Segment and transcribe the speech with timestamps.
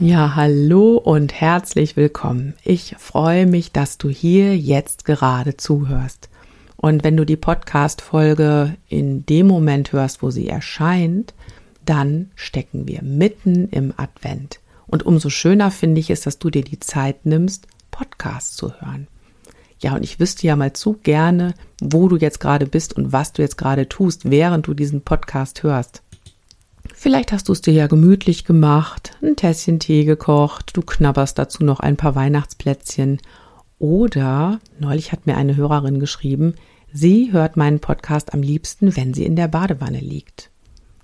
[0.00, 2.54] Ja, hallo und herzlich willkommen.
[2.62, 6.28] Ich freue mich, dass du hier jetzt gerade zuhörst.
[6.76, 11.34] Und wenn du die Podcast-Folge in dem Moment hörst, wo sie erscheint,
[11.84, 14.60] dann stecken wir mitten im Advent.
[14.86, 19.08] Und umso schöner finde ich es, dass du dir die Zeit nimmst, Podcasts zu hören.
[19.80, 23.32] Ja, und ich wüsste ja mal zu gerne, wo du jetzt gerade bist und was
[23.32, 26.02] du jetzt gerade tust, während du diesen Podcast hörst.
[27.00, 31.62] Vielleicht hast du es dir ja gemütlich gemacht, ein Tässchen Tee gekocht, du knabberst dazu
[31.62, 33.20] noch ein paar Weihnachtsplätzchen.
[33.78, 36.54] Oder, neulich hat mir eine Hörerin geschrieben,
[36.92, 40.50] sie hört meinen Podcast am liebsten, wenn sie in der Badewanne liegt.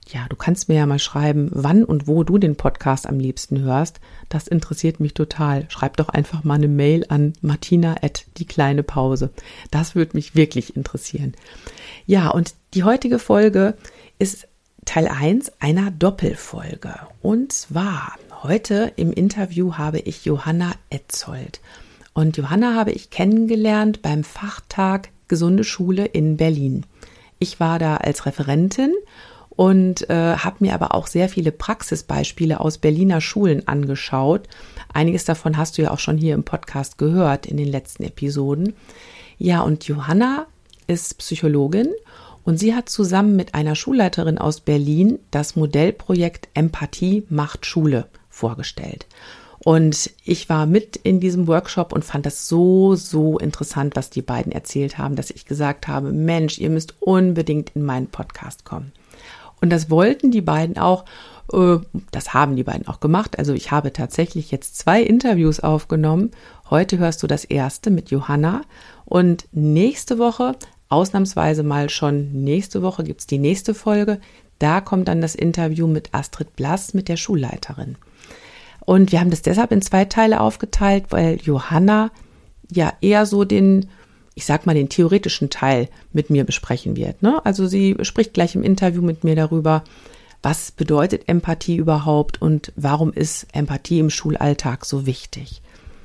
[0.09, 3.61] Ja, du kannst mir ja mal schreiben, wann und wo du den Podcast am liebsten
[3.61, 4.01] hörst.
[4.29, 5.67] Das interessiert mich total.
[5.69, 9.31] Schreib doch einfach mal eine Mail an martina at die kleine Pause.
[9.71, 11.35] Das würde mich wirklich interessieren.
[12.05, 13.77] Ja, und die heutige Folge
[14.19, 14.49] ist
[14.85, 16.95] Teil 1 einer Doppelfolge.
[17.23, 21.61] Und zwar heute im Interview habe ich Johanna Etzold.
[22.13, 26.85] Und Johanna habe ich kennengelernt beim Fachtag Gesunde Schule in Berlin.
[27.39, 28.93] Ich war da als Referentin
[29.51, 34.49] und äh, habe mir aber auch sehr viele Praxisbeispiele aus Berliner Schulen angeschaut.
[34.93, 38.75] Einiges davon hast du ja auch schon hier im Podcast gehört in den letzten Episoden.
[39.39, 40.47] Ja, und Johanna
[40.87, 41.89] ist Psychologin
[42.45, 49.07] und sie hat zusammen mit einer Schulleiterin aus Berlin das Modellprojekt Empathie macht Schule vorgestellt.
[49.65, 54.21] Und ich war mit in diesem Workshop und fand das so, so interessant, was die
[54.21, 58.93] beiden erzählt haben, dass ich gesagt habe, Mensch, ihr müsst unbedingt in meinen Podcast kommen.
[59.63, 61.07] Und das wollten die beiden auch.
[61.51, 61.79] Äh,
[62.11, 63.39] das haben die beiden auch gemacht.
[63.39, 66.33] Also ich habe tatsächlich jetzt zwei Interviews aufgenommen.
[66.69, 68.61] Heute hörst du das erste mit Johanna
[69.07, 70.57] und nächste Woche
[70.89, 74.21] ausnahmsweise mal schon nächste Woche gibt es die nächste Folge.
[74.59, 77.97] Da kommt dann das Interview mit Astrid Blass, mit der Schulleiterin.
[78.87, 82.11] Und wir haben das deshalb in zwei Teile aufgeteilt, weil Johanna
[82.71, 83.89] ja eher so den,
[84.35, 87.23] ich sag mal, den theoretischen Teil mit mir besprechen wird.
[87.23, 87.45] Ne?
[87.45, 89.85] Also sie spricht gleich im Interview mit mir darüber,
[90.43, 95.63] was bedeutet Empathie überhaupt und warum ist Empathie im Schulalltag so wichtig.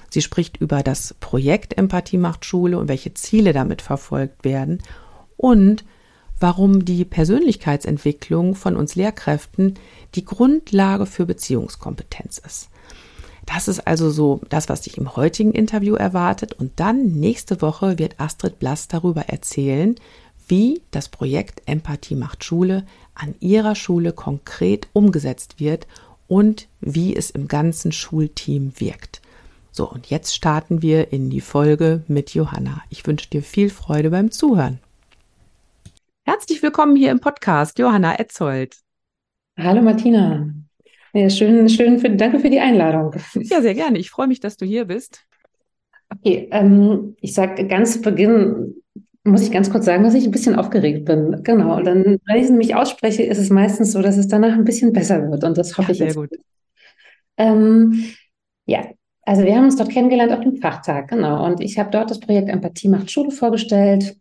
[0.09, 4.81] Sie spricht über das Projekt Empathie macht Schule und welche Ziele damit verfolgt werden
[5.37, 5.83] und
[6.39, 9.75] warum die Persönlichkeitsentwicklung von uns Lehrkräften
[10.15, 12.69] die Grundlage für Beziehungskompetenz ist.
[13.45, 16.53] Das ist also so das, was dich im heutigen Interview erwartet.
[16.53, 19.95] Und dann nächste Woche wird Astrid Blass darüber erzählen,
[20.47, 25.87] wie das Projekt Empathie macht Schule an ihrer Schule konkret umgesetzt wird
[26.27, 29.21] und wie es im ganzen Schulteam wirkt.
[29.71, 32.81] So, und jetzt starten wir in die Folge mit Johanna.
[32.89, 34.79] Ich wünsche dir viel Freude beim Zuhören.
[36.25, 38.77] Herzlich willkommen hier im Podcast, Johanna Etzold.
[39.57, 40.49] Hallo Martina.
[41.13, 43.13] Ja, schön, schön für, danke für die Einladung.
[43.35, 43.99] Ja, sehr gerne.
[43.99, 45.23] Ich freue mich, dass du hier bist.
[46.09, 48.75] Okay, ähm, ich sage ganz zu Beginn,
[49.23, 51.41] muss ich ganz kurz sagen, dass ich ein bisschen aufgeregt bin.
[51.43, 51.77] Genau.
[51.77, 54.65] Und dann, wenn ich es nämlich ausspreche, ist es meistens so, dass es danach ein
[54.65, 55.43] bisschen besser wird.
[55.43, 56.15] Und das hoffe ja, ich sehr jetzt.
[56.15, 56.29] gut.
[57.37, 58.03] Ähm,
[58.65, 58.85] ja,
[59.29, 61.45] also wir haben uns dort kennengelernt auf dem Fachtag, genau.
[61.45, 64.17] Und ich habe dort das Projekt Empathie macht Schule vorgestellt.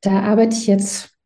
[0.00, 1.16] Da arbeite ich jetzt,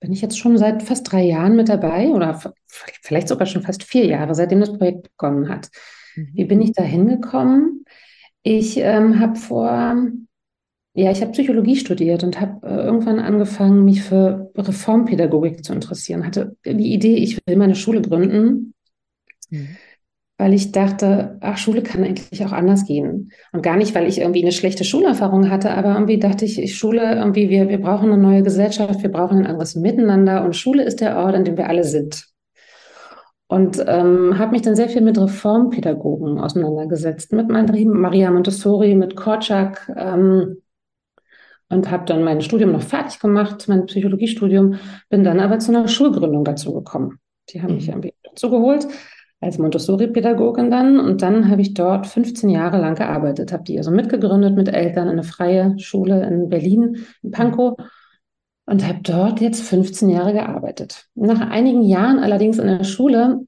[0.00, 3.84] bin ich jetzt schon seit fast drei Jahren mit dabei oder vielleicht sogar schon fast
[3.84, 5.70] vier Jahre, seitdem das Projekt begonnen hat.
[6.16, 6.30] Mhm.
[6.34, 7.84] Wie bin ich da hingekommen?
[8.42, 9.96] Ich ähm, habe vor,
[10.94, 16.26] ja, ich habe Psychologie studiert und habe äh, irgendwann angefangen, mich für Reformpädagogik zu interessieren.
[16.26, 18.74] Hatte die Idee, ich will meine Schule gründen.
[19.48, 19.76] Mhm
[20.42, 23.30] weil ich dachte, ach, Schule kann eigentlich auch anders gehen.
[23.52, 27.14] Und gar nicht, weil ich irgendwie eine schlechte Schulerfahrung hatte, aber irgendwie dachte ich, Schule,
[27.14, 31.00] irgendwie, wir, wir brauchen eine neue Gesellschaft, wir brauchen ein anderes Miteinander und Schule ist
[31.00, 32.26] der Ort, an dem wir alle sind.
[33.46, 39.92] Und ähm, habe mich dann sehr viel mit Reformpädagogen auseinandergesetzt, mit Maria Montessori, mit Korczak
[39.96, 40.56] ähm,
[41.68, 44.74] und habe dann mein Studium noch fertig gemacht, mein Psychologiestudium,
[45.08, 47.20] bin dann aber zu einer Schulgründung dazu gekommen.
[47.50, 47.92] Die haben mich mhm.
[47.92, 48.88] irgendwie dazu geholt
[49.42, 53.90] als Montessori-Pädagogin dann und dann habe ich dort 15 Jahre lang gearbeitet, habe die also
[53.90, 57.76] mitgegründet mit Eltern in eine freie Schule in Berlin, in Pankow
[58.66, 61.06] und habe dort jetzt 15 Jahre gearbeitet.
[61.16, 63.40] Nach einigen Jahren allerdings in der Schule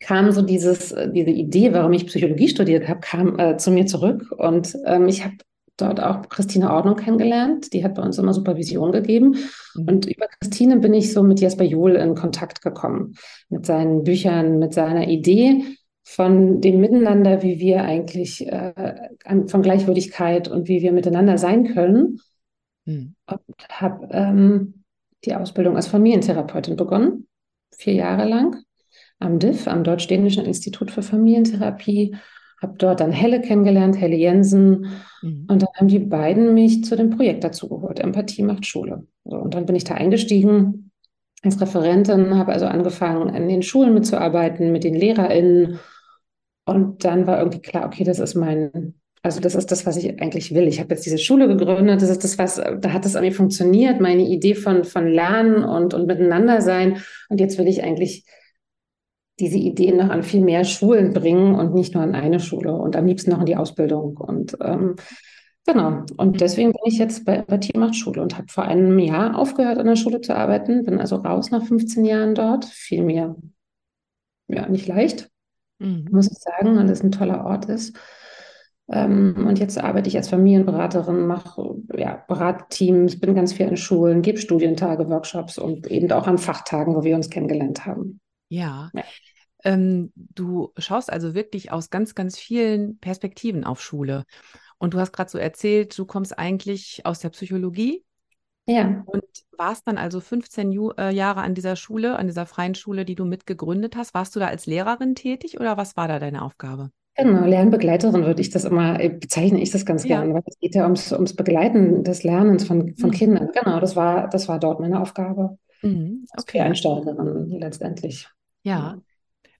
[0.00, 3.86] kam so dieses, äh, diese Idee, warum ich Psychologie studiert habe, kam äh, zu mir
[3.86, 4.32] zurück.
[4.36, 5.36] Und ähm, ich habe
[5.80, 7.72] dort auch Christine Ordnung kennengelernt.
[7.72, 9.36] Die hat bei uns immer Supervision gegeben.
[9.74, 9.88] Mhm.
[9.88, 13.14] Und über Christine bin ich so mit Jesper Juhl in Kontakt gekommen.
[13.48, 15.64] Mit seinen Büchern, mit seiner Idee
[16.02, 19.06] von dem Miteinander, wie wir eigentlich äh,
[19.46, 22.20] von Gleichwürdigkeit und wie wir miteinander sein können.
[22.84, 23.14] Mhm.
[23.26, 24.84] Und habe ähm,
[25.24, 27.28] die Ausbildung als Familientherapeutin begonnen,
[27.76, 28.56] vier Jahre lang
[29.20, 32.16] am DIF, am Deutsch-Dänischen Institut für Familientherapie.
[32.60, 34.86] Habe dort dann Helle kennengelernt, Helle Jensen.
[35.22, 35.46] Mhm.
[35.48, 39.06] Und dann haben die beiden mich zu dem Projekt dazugeholt, Empathie macht Schule.
[39.24, 40.90] So, und dann bin ich da eingestiegen
[41.42, 45.78] als Referentin, habe also angefangen, in den Schulen mitzuarbeiten, mit den LehrerInnen.
[46.66, 50.20] Und dann war irgendwie klar, okay, das ist mein, also das ist das, was ich
[50.20, 50.68] eigentlich will.
[50.68, 53.32] Ich habe jetzt diese Schule gegründet, das ist das, was, da hat es an mir
[53.32, 56.98] funktioniert, meine Idee von, von Lernen und, und Miteinander sein.
[57.28, 58.24] Und jetzt will ich eigentlich
[59.40, 62.96] diese Ideen noch an viel mehr Schulen bringen und nicht nur an eine Schule und
[62.96, 64.16] am liebsten noch in die Ausbildung.
[64.16, 64.96] Und ähm,
[65.66, 69.38] genau, und deswegen bin ich jetzt bei, bei Tiermacht Schule und habe vor einem Jahr
[69.38, 72.66] aufgehört, an der Schule zu arbeiten, bin also raus nach 15 Jahren dort.
[72.66, 73.36] Viel mehr,
[74.48, 75.30] ja, nicht leicht,
[75.78, 76.06] mhm.
[76.10, 77.96] muss ich sagen, weil es ein toller Ort ist.
[78.92, 84.20] Ähm, und jetzt arbeite ich als Familienberaterin, mache ja, Beratteams, bin ganz viel in Schulen,
[84.20, 88.20] gebe Studientage, Workshops und eben auch an Fachtagen, wo wir uns kennengelernt haben.
[88.48, 88.90] Ja.
[88.92, 89.04] ja.
[89.64, 94.24] Ähm, du schaust also wirklich aus ganz, ganz vielen Perspektiven auf Schule.
[94.78, 98.04] Und du hast gerade so erzählt, du kommst eigentlich aus der Psychologie.
[98.66, 99.02] Ja.
[99.06, 99.24] Und
[99.56, 103.14] warst dann also 15 Ju äh, Jahre an dieser Schule, an dieser freien Schule, die
[103.14, 104.14] du mitgegründet hast.
[104.14, 106.90] Warst du da als Lehrerin tätig oder was war da deine Aufgabe?
[107.16, 110.20] Genau, Lernbegleiterin würde ich das immer, äh, bezeichne ich das ganz ja.
[110.20, 113.14] gerne, weil es geht ja ums, ums Begleiten des Lernens von, von mhm.
[113.14, 113.50] Kindern.
[113.52, 115.58] Genau, das war, das war dort meine Aufgabe.
[115.82, 116.24] Mhm.
[116.38, 116.60] Okay.
[116.60, 118.28] Als Einsteigerin letztendlich.
[118.62, 118.98] Ja.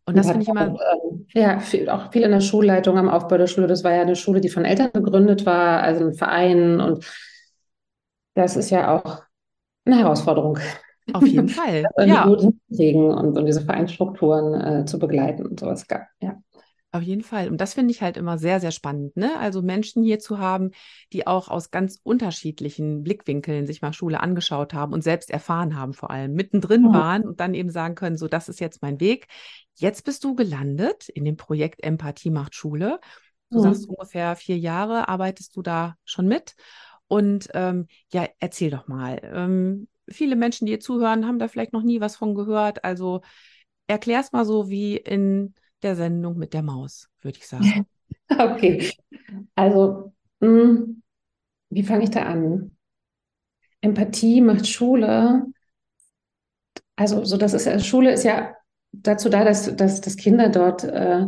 [0.06, 0.66] Und das finde ich immer.
[0.66, 3.66] Ähm, ja, viel, auch viel in der Schulleitung am Aufbau der Schule.
[3.66, 6.80] Das war ja eine Schule, die von Eltern gegründet war, also ein Verein.
[6.80, 7.04] Und
[8.34, 9.22] das ist ja auch
[9.84, 10.58] eine Herausforderung.
[11.12, 11.84] Auf jeden Fall.
[12.06, 12.24] ja.
[12.24, 15.86] und, und diese Vereinsstrukturen äh, zu begleiten und sowas.
[16.20, 16.36] Ja.
[16.92, 17.48] Auf jeden Fall.
[17.48, 19.38] Und das finde ich halt immer sehr, sehr spannend, ne?
[19.38, 20.72] Also Menschen hier zu haben,
[21.12, 25.92] die auch aus ganz unterschiedlichen Blickwinkeln sich mal Schule angeschaut haben und selbst erfahren haben,
[25.92, 26.92] vor allem mittendrin ja.
[26.92, 29.28] waren und dann eben sagen können, so, das ist jetzt mein Weg.
[29.76, 32.98] Jetzt bist du gelandet in dem Projekt Empathie macht Schule.
[33.50, 33.62] Du ja.
[33.62, 36.56] sagst ungefähr vier Jahre arbeitest du da schon mit.
[37.06, 39.20] Und ähm, ja, erzähl doch mal.
[39.22, 42.84] Ähm, viele Menschen, die hier zuhören, haben da vielleicht noch nie was von gehört.
[42.84, 43.20] Also
[43.86, 47.86] erklär's mal so wie in der Sendung mit der Maus, würde ich sagen.
[48.28, 48.92] Okay,
[49.54, 51.02] also mh, hm,
[51.70, 52.76] wie fange ich da an?
[53.80, 55.46] Empathie macht Schule.
[56.96, 58.54] Also so das ist Schule ist ja
[58.92, 61.26] dazu da, dass, dass, dass Kinder dort äh,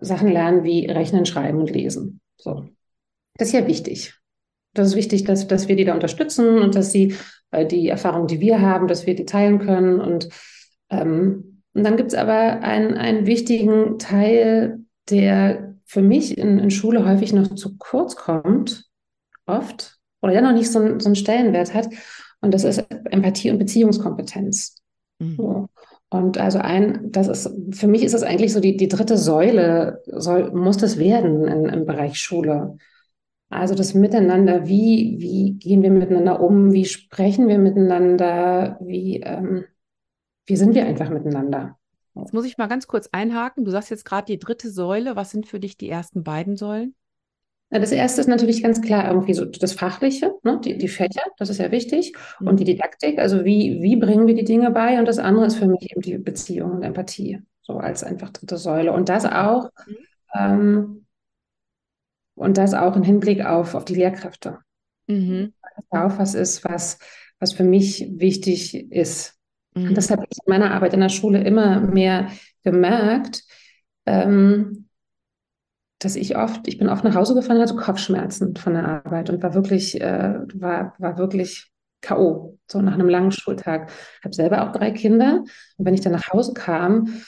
[0.00, 2.20] Sachen lernen wie Rechnen, Schreiben und Lesen.
[2.36, 2.68] So.
[3.34, 4.14] Das ist ja wichtig.
[4.74, 7.14] Das ist wichtig, dass, dass wir die da unterstützen und dass sie
[7.50, 10.28] äh, die Erfahrung, die wir haben, dass wir die teilen können und
[10.90, 16.70] ähm, und dann gibt es aber einen, einen wichtigen Teil, der für mich in, in
[16.70, 18.86] Schule häufig noch zu kurz kommt,
[19.46, 21.88] oft, oder der noch nicht so, so einen Stellenwert hat.
[22.40, 24.76] Und das ist Empathie und Beziehungskompetenz.
[25.18, 25.36] Mhm.
[25.36, 25.68] So.
[26.10, 30.02] Und also ein, das ist, für mich ist das eigentlich so die, die dritte Säule,
[30.06, 32.76] soll, muss das werden in, im Bereich Schule.
[33.50, 39.64] Also das Miteinander, wie, wie gehen wir miteinander um, wie sprechen wir miteinander, wie, ähm,
[40.48, 41.78] wie sind wir einfach miteinander?
[42.14, 43.64] Jetzt muss ich mal ganz kurz einhaken.
[43.64, 45.14] Du sagst jetzt gerade die dritte Säule.
[45.14, 46.94] Was sind für dich die ersten beiden Säulen?
[47.70, 50.58] Das erste ist natürlich ganz klar irgendwie so das Fachliche, ne?
[50.64, 52.14] die, die Fächer, das ist ja wichtig.
[52.40, 52.48] Mhm.
[52.48, 54.98] Und die Didaktik, also wie, wie bringen wir die Dinge bei?
[54.98, 58.56] Und das andere ist für mich eben die Beziehung und Empathie, so als einfach dritte
[58.56, 58.92] Säule.
[58.92, 59.96] Und das auch, mhm.
[60.34, 61.06] ähm,
[62.34, 64.60] und das auch im Hinblick auf, auf die Lehrkräfte.
[65.06, 65.52] Mhm.
[65.76, 66.98] Das auch was ist, was,
[67.38, 69.37] was für mich wichtig ist.
[69.78, 69.88] Mhm.
[69.88, 72.30] Und das habe ich in meiner Arbeit in der Schule immer mehr
[72.64, 73.44] gemerkt,
[74.06, 74.88] ähm,
[75.98, 79.42] dass ich oft, ich bin oft nach Hause gefahren, hatte Kopfschmerzen von der Arbeit und
[79.42, 83.90] war wirklich, äh, war, war wirklich K.O., so nach einem langen Schultag.
[84.18, 85.42] Ich habe selber auch drei Kinder.
[85.76, 87.22] Und wenn ich dann nach Hause kam,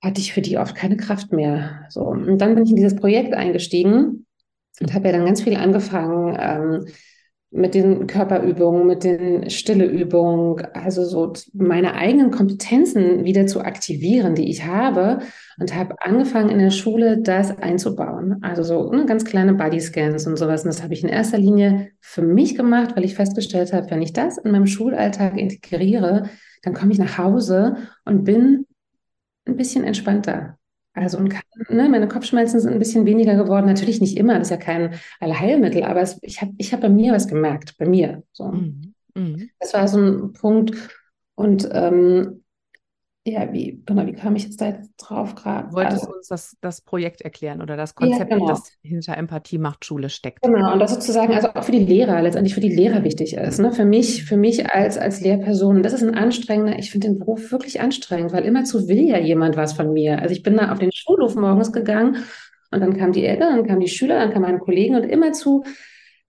[0.00, 1.86] hatte ich für die oft keine Kraft mehr.
[1.88, 2.02] So.
[2.02, 4.26] Und dann bin ich in dieses Projekt eingestiegen
[4.80, 6.86] und habe ja dann ganz viel angefangen ähm,
[7.52, 14.48] mit den Körperübungen, mit den Stilleübungen, also so meine eigenen Kompetenzen wieder zu aktivieren, die
[14.48, 15.18] ich habe
[15.60, 18.38] und habe angefangen in der Schule das einzubauen.
[18.42, 20.62] Also so ne, ganz kleine Bodyscans und sowas.
[20.64, 24.00] Und das habe ich in erster Linie für mich gemacht, weil ich festgestellt habe, wenn
[24.00, 26.30] ich das in meinem Schulalltag integriere,
[26.62, 28.66] dann komme ich nach Hause und bin
[29.44, 30.56] ein bisschen entspannter.
[30.94, 33.66] Also und kann, ne, meine Kopfschmerzen sind ein bisschen weniger geworden.
[33.66, 36.90] Natürlich nicht immer, das ist ja kein Allheilmittel, aber es, ich habe ich hab bei
[36.90, 38.22] mir was gemerkt, bei mir.
[38.32, 38.48] So.
[38.48, 38.94] Mhm.
[39.14, 39.50] Mhm.
[39.58, 40.76] Das war so ein Punkt.
[41.34, 42.41] Und ähm,
[43.24, 45.68] ja, wie, genau, wie kam ich jetzt da jetzt drauf gerade?
[45.68, 48.48] Du wolltest also, uns das, das Projekt erklären oder das Konzept, ja, genau.
[48.48, 50.42] das hinter Empathie macht Schule steckt.
[50.42, 53.60] Genau, und das sozusagen also auch für die Lehrer, letztendlich für die Lehrer wichtig ist.
[53.60, 53.70] Ne?
[53.70, 57.52] Für mich, für mich als, als Lehrperson, das ist ein anstrengender, ich finde den Beruf
[57.52, 60.20] wirklich anstrengend, weil immerzu will ja jemand was von mir.
[60.20, 62.24] Also ich bin da auf den Schulhof morgens gegangen
[62.72, 65.62] und dann kamen die Eltern, dann kamen die Schüler, dann kamen meine Kollegen und immerzu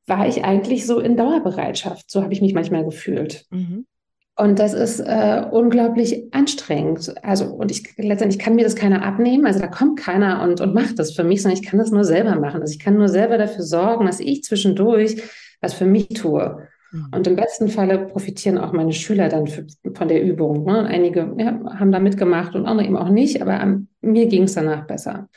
[0.06, 2.12] war ich eigentlich so in Dauerbereitschaft.
[2.12, 3.46] So habe ich mich manchmal gefühlt.
[3.50, 3.88] Mhm.
[4.36, 7.14] Und das ist äh, unglaublich anstrengend.
[7.24, 9.46] Also, und ich letztendlich kann mir das keiner abnehmen.
[9.46, 12.04] Also da kommt keiner und, und macht das für mich, sondern ich kann das nur
[12.04, 12.62] selber machen.
[12.62, 15.22] Also ich kann nur selber dafür sorgen, dass ich zwischendurch
[15.62, 16.68] was für mich tue.
[16.92, 17.08] Mhm.
[17.16, 20.66] Und im besten Falle profitieren auch meine Schüler dann für, von der Übung.
[20.66, 20.86] Ne?
[20.86, 24.54] Einige ja, haben da mitgemacht und andere eben auch nicht, aber um, mir ging es
[24.54, 25.30] danach besser.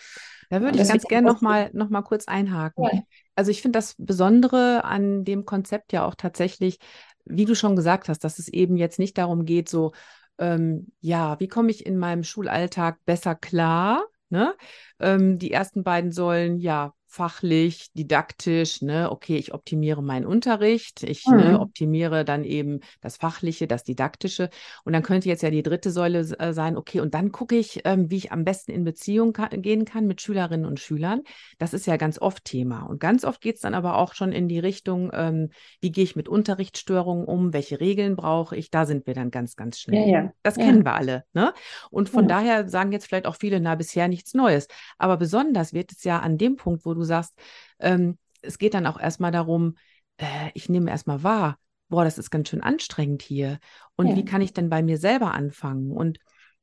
[0.50, 2.84] Da würde ich ganz gerne nochmal noch mal kurz einhaken.
[2.84, 3.00] Ja.
[3.34, 6.78] Also ich finde das Besondere an dem Konzept ja auch tatsächlich,
[7.26, 9.92] wie du schon gesagt hast, dass es eben jetzt nicht darum geht, so,
[10.38, 14.04] ähm, ja, wie komme ich in meinem Schulalltag besser klar?
[14.28, 14.54] Ne?
[15.00, 21.26] Ähm, die ersten beiden sollen ja fachlich, didaktisch, ne, okay, ich optimiere meinen Unterricht, ich
[21.26, 21.44] ne, mhm.
[21.44, 24.50] ne, optimiere dann eben das Fachliche, das Didaktische.
[24.84, 27.80] Und dann könnte jetzt ja die dritte Säule äh, sein, okay, und dann gucke ich,
[27.86, 31.22] ähm, wie ich am besten in Beziehung ka gehen kann mit Schülerinnen und Schülern.
[31.56, 32.82] Das ist ja ganz oft Thema.
[32.82, 35.48] Und ganz oft geht es dann aber auch schon in die Richtung, ähm,
[35.80, 39.56] wie gehe ich mit Unterrichtsstörungen um, welche Regeln brauche ich, da sind wir dann ganz,
[39.56, 40.06] ganz schnell.
[40.06, 40.32] Ja, ja.
[40.42, 40.64] Das ja.
[40.64, 41.24] kennen wir alle.
[41.32, 41.54] Ne?
[41.90, 44.68] Und von daher sagen jetzt vielleicht auch viele, na, bisher nichts Neues.
[44.98, 47.34] Aber besonders wird es ja an dem Punkt, wo du sagst,
[47.78, 49.76] ähm, es geht dann auch erstmal darum,
[50.18, 51.58] äh, ich nehme erstmal wahr,
[51.88, 53.58] boah, das ist ganz schön anstrengend hier.
[53.96, 54.16] Und ja.
[54.16, 55.90] wie kann ich denn bei mir selber anfangen?
[55.92, 56.18] Und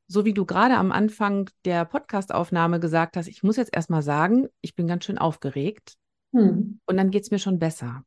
[0.08, 4.48] so wie du gerade am Anfang der Podcastaufnahme gesagt hast, ich muss jetzt erstmal sagen,
[4.62, 5.96] ich bin ganz schön aufgeregt.
[6.34, 6.80] Hm.
[6.86, 8.04] Und dann geht es mir schon besser.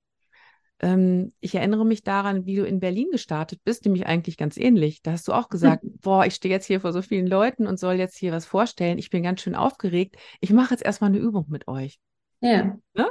[0.81, 5.01] Ähm, ich erinnere mich daran, wie du in Berlin gestartet bist, nämlich eigentlich ganz ähnlich.
[5.03, 5.99] Da hast du auch gesagt, hm.
[6.01, 8.99] boah, ich stehe jetzt hier vor so vielen Leuten und soll jetzt hier was vorstellen.
[8.99, 10.17] Ich bin ganz schön aufgeregt.
[10.41, 11.99] Ich mache jetzt erstmal eine Übung mit euch.
[12.41, 12.79] Ja.
[12.95, 13.11] Ne?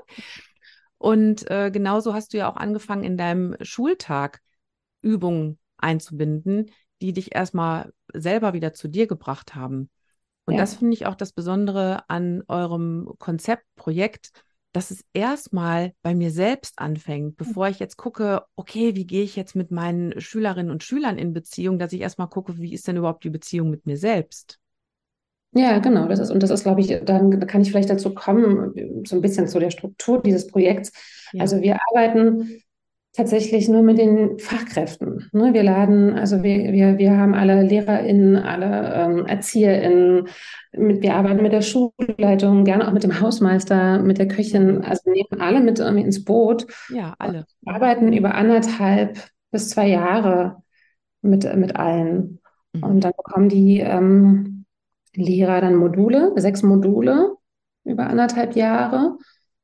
[0.98, 4.42] Und äh, genauso hast du ja auch angefangen, in deinem Schultag
[5.02, 9.90] Übungen einzubinden, die dich erstmal selber wieder zu dir gebracht haben.
[10.46, 10.62] Und ja.
[10.62, 14.32] das finde ich auch das Besondere an eurem Konzeptprojekt,
[14.72, 19.36] dass es erstmal bei mir selbst anfängt, bevor ich jetzt gucke, okay, wie gehe ich
[19.36, 22.98] jetzt mit meinen Schülerinnen und Schülern in Beziehung, dass ich erstmal gucke, wie ist denn
[22.98, 24.60] überhaupt die Beziehung mit mir selbst?
[25.56, 26.08] Ja, genau.
[26.08, 28.74] Das ist, und das ist, glaube ich, dann kann ich vielleicht dazu kommen,
[29.08, 30.92] so ein bisschen zu der Struktur dieses Projekts.
[31.32, 31.42] Ja.
[31.42, 32.62] Also wir arbeiten
[33.14, 35.30] tatsächlich nur mit den Fachkräften.
[35.32, 35.54] Ne?
[35.54, 40.28] Wir laden, also wir, wir, wir haben alle LehrerInnen, alle ähm, ErzieherInnen,
[40.74, 45.10] mit, wir arbeiten mit der Schulleitung, gerne auch mit dem Hausmeister, mit der Köchin, also
[45.10, 46.68] nehmen alle mit um, ins Boot.
[46.90, 47.46] Ja, alle.
[47.62, 49.18] Wir arbeiten über anderthalb
[49.52, 50.58] bis zwei Jahre
[51.22, 52.42] mit, mit allen.
[52.74, 52.84] Mhm.
[52.84, 54.55] Und dann bekommen die ähm,
[55.16, 57.36] Lehrer dann Module, sechs Module
[57.84, 59.18] über anderthalb Jahre.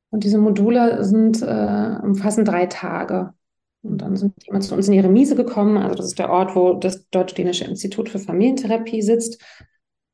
[0.10, 3.34] Und diese Module sind, äh, umfassen drei Tage.
[3.82, 5.78] Und dann sind die zu uns in die Remise gekommen.
[5.78, 9.42] Also das ist der Ort, wo das Deutsch-Dänische Institut für Familientherapie sitzt.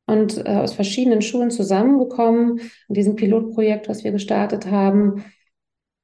[0.06, 5.24] Und äh, aus verschiedenen Schulen zusammengekommen in diesem Pilotprojekt, was wir gestartet haben.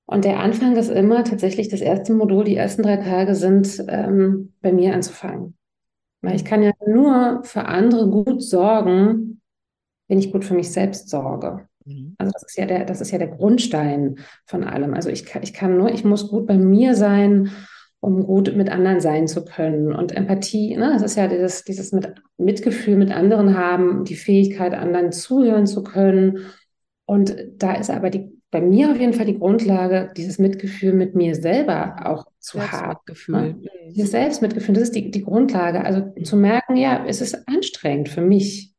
[0.06, 4.52] Und der Anfang ist immer tatsächlich das erste Modul, die ersten drei Tage sind ähm,
[4.60, 5.56] bei mir anzufangen.
[6.24, 9.40] Weil ich kann ja nur für andere gut sorgen,
[10.08, 11.68] wenn ich gut für mich selbst sorge.
[11.84, 12.14] Mhm.
[12.18, 14.16] Also das ist ja der, das ist ja der Grundstein
[14.46, 14.94] von allem.
[14.94, 17.50] Also ich kann, ich kann nur, ich muss gut bei mir sein,
[18.00, 19.94] um gut mit anderen sein zu können.
[19.94, 24.74] Und Empathie, ne, das ist ja dieses, dieses mit, Mitgefühl mit anderen haben, die Fähigkeit,
[24.74, 26.38] anderen zuhören zu können.
[27.06, 31.16] Und da ist aber die, bei mir auf jeden Fall die Grundlage, dieses Mitgefühl mit
[31.16, 33.00] mir selber auch zu haben.
[33.26, 33.56] Ne?
[33.90, 35.84] Dieses Selbstmitgefühl, das ist die, die Grundlage.
[35.84, 36.24] Also mhm.
[36.24, 38.72] zu merken, ja, es ist anstrengend für mich.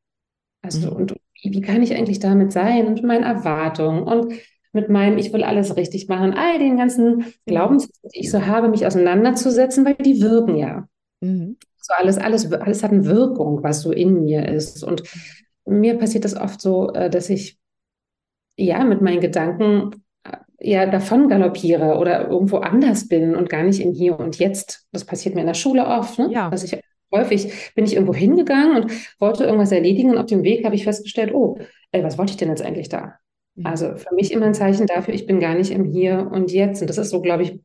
[0.62, 0.96] Also, mhm.
[0.96, 4.34] und wie, wie kann ich eigentlich damit sein und meine Erwartungen und
[4.72, 7.26] mit meinem, ich will alles richtig machen, all den ganzen mhm.
[7.46, 10.88] Glaubenssätzen, die ich so habe, mich auseinanderzusetzen, weil die wirken ja.
[11.20, 11.58] Mhm.
[11.82, 14.86] So alles, alles, alles hat eine Wirkung, was so in mir ist.
[14.86, 15.04] Und
[15.66, 17.60] mir passiert das oft so, äh, dass ich
[18.58, 19.92] ja mit meinen Gedanken
[20.24, 24.88] äh, ja davon galoppiere oder irgendwo anders bin und gar nicht im Hier und Jetzt.
[24.92, 26.30] Das passiert mir in der Schule oft, ne?
[26.32, 26.50] Ja.
[26.50, 26.80] Dass ich
[27.12, 30.84] häufig bin ich irgendwo hingegangen und wollte irgendwas erledigen und auf dem Weg habe ich
[30.84, 31.58] festgestellt, oh,
[31.92, 33.16] ey, was wollte ich denn jetzt eigentlich da?
[33.56, 33.66] Mhm.
[33.66, 36.82] Also für mich immer ein Zeichen dafür, ich bin gar nicht im Hier und Jetzt.
[36.82, 37.60] Und das ist so, glaube ich,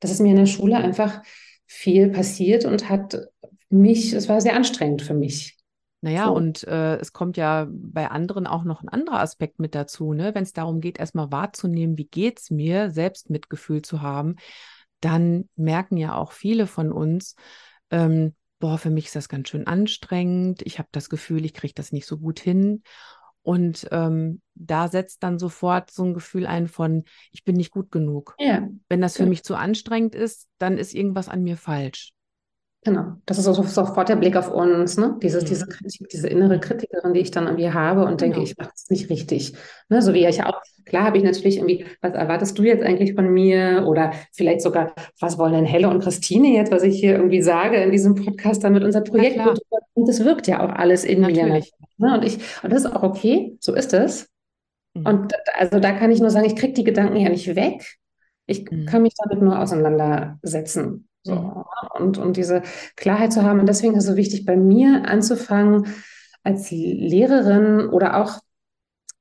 [0.00, 1.22] dass es mir in der Schule einfach
[1.66, 3.18] viel passiert und hat
[3.70, 5.57] mich, es war sehr anstrengend für mich.
[6.00, 6.34] Naja, so.
[6.34, 10.34] und äh, es kommt ja bei anderen auch noch ein anderer Aspekt mit dazu, ne?
[10.34, 14.36] Wenn es darum geht, erstmal wahrzunehmen, wie geht's mir, selbst Mitgefühl zu haben,
[15.00, 17.34] dann merken ja auch viele von uns,
[17.90, 21.74] ähm, boah, für mich ist das ganz schön anstrengend, ich habe das Gefühl, ich kriege
[21.74, 22.82] das nicht so gut hin.
[23.42, 27.90] Und ähm, da setzt dann sofort so ein Gefühl ein von, ich bin nicht gut
[27.90, 28.34] genug.
[28.38, 28.68] Ja.
[28.88, 29.28] Wenn das für ja.
[29.28, 32.12] mich zu anstrengend ist, dann ist irgendwas an mir falsch.
[32.88, 35.18] Genau, das ist auch sofort der Blick auf uns, ne?
[35.22, 35.48] Dieses, mhm.
[35.48, 38.32] diese Kritik, diese innere Kritikerin, die ich dann irgendwie habe und genau.
[38.32, 39.52] denke, ich mache das nicht richtig.
[39.90, 40.00] Ne?
[40.00, 43.28] So wie ich auch, klar habe ich natürlich irgendwie, was erwartest du jetzt eigentlich von
[43.28, 43.84] mir?
[43.86, 47.76] Oder vielleicht sogar, was wollen denn Helle und Christine jetzt, was ich hier irgendwie sage
[47.76, 49.38] in diesem Podcast, damit unser Projekt.
[49.92, 51.70] Und das wirkt ja auch alles in natürlich.
[51.98, 52.08] mir.
[52.08, 52.14] Ne?
[52.14, 54.30] Und ich, und das ist auch okay, so ist es.
[54.94, 55.04] Mhm.
[55.04, 57.98] Und also da kann ich nur sagen, ich kriege die Gedanken ja nicht weg.
[58.46, 58.86] Ich mhm.
[58.86, 61.07] kann mich damit nur auseinandersetzen.
[61.22, 61.64] So,
[61.98, 62.62] und, und diese
[62.96, 63.60] Klarheit zu haben.
[63.60, 65.86] Und deswegen ist es so wichtig, bei mir anzufangen,
[66.42, 68.40] als Lehrerin oder auch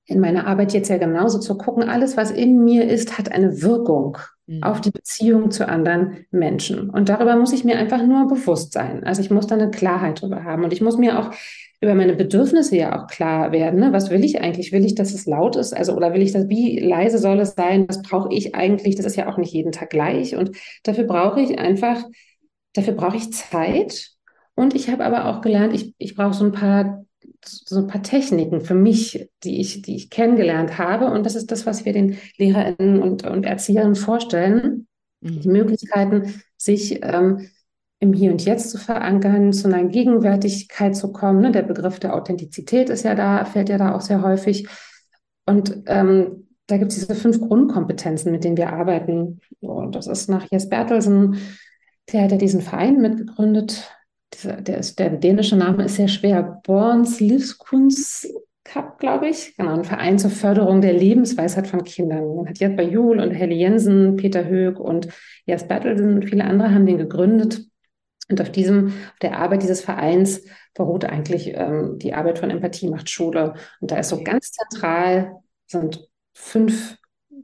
[0.06, 3.62] in meiner Arbeit jetzt ja genauso zu gucken, alles, was in mir ist, hat eine
[3.62, 4.64] Wirkung mhm.
[4.64, 6.90] auf die Beziehung zu anderen Menschen.
[6.90, 9.04] Und darüber muss ich mir einfach nur bewusst sein.
[9.04, 10.64] Also ich muss da eine Klarheit drüber haben.
[10.64, 11.32] Und ich muss mir auch
[11.80, 13.80] über meine Bedürfnisse ja auch klar werden.
[13.80, 13.94] Ne?
[13.94, 14.72] Was will ich eigentlich?
[14.72, 15.76] Will ich, dass es laut ist?
[15.76, 17.88] Also, oder will ich das, wie leise soll es sein?
[17.88, 18.96] Was brauche ich eigentlich?
[18.96, 20.36] Das ist ja auch nicht jeden Tag gleich.
[20.36, 22.04] Und dafür brauche ich einfach,
[22.74, 24.10] dafür brauche ich Zeit.
[24.56, 27.04] Und ich habe aber auch gelernt, ich, ich brauche so ein paar
[27.44, 31.06] so ein paar Techniken für mich, die ich, die ich kennengelernt habe.
[31.08, 34.88] Und das ist das, was wir den LehrerInnen und, und Erzieherinnen vorstellen.
[35.22, 35.42] Mhm.
[35.42, 37.50] Die Möglichkeiten, sich ähm,
[38.00, 41.42] im Hier und Jetzt zu verankern, zu einer Gegenwärtigkeit zu kommen.
[41.42, 41.52] Ne?
[41.52, 44.68] Der Begriff der Authentizität ist ja da, fällt ja da auch sehr häufig.
[45.46, 49.40] Und ähm, da gibt es diese fünf Grundkompetenzen, mit denen wir arbeiten.
[49.62, 51.38] Und das ist nach Jes Bertelsen,
[52.12, 53.92] der hat ja diesen Verein mitgegründet.
[54.34, 56.62] Dieser, der, ist, der dänische Name ist sehr schwer.
[56.64, 58.28] Borns Livskunst
[58.64, 59.56] Cup, glaube ich.
[59.56, 62.36] Genau, ein Verein zur Förderung der Lebensweisheit von Kindern.
[62.36, 65.08] Man hat Jesper Juhl und Helle Jensen, Peter Höck und
[65.46, 67.66] Jes Bertelsen und viele andere haben den gegründet.
[68.30, 72.90] Und auf diesem, auf der Arbeit dieses Vereins beruht eigentlich ähm, die Arbeit von Empathie
[72.90, 73.54] macht Schule.
[73.80, 76.98] Und da ist so ganz zentral sind fünf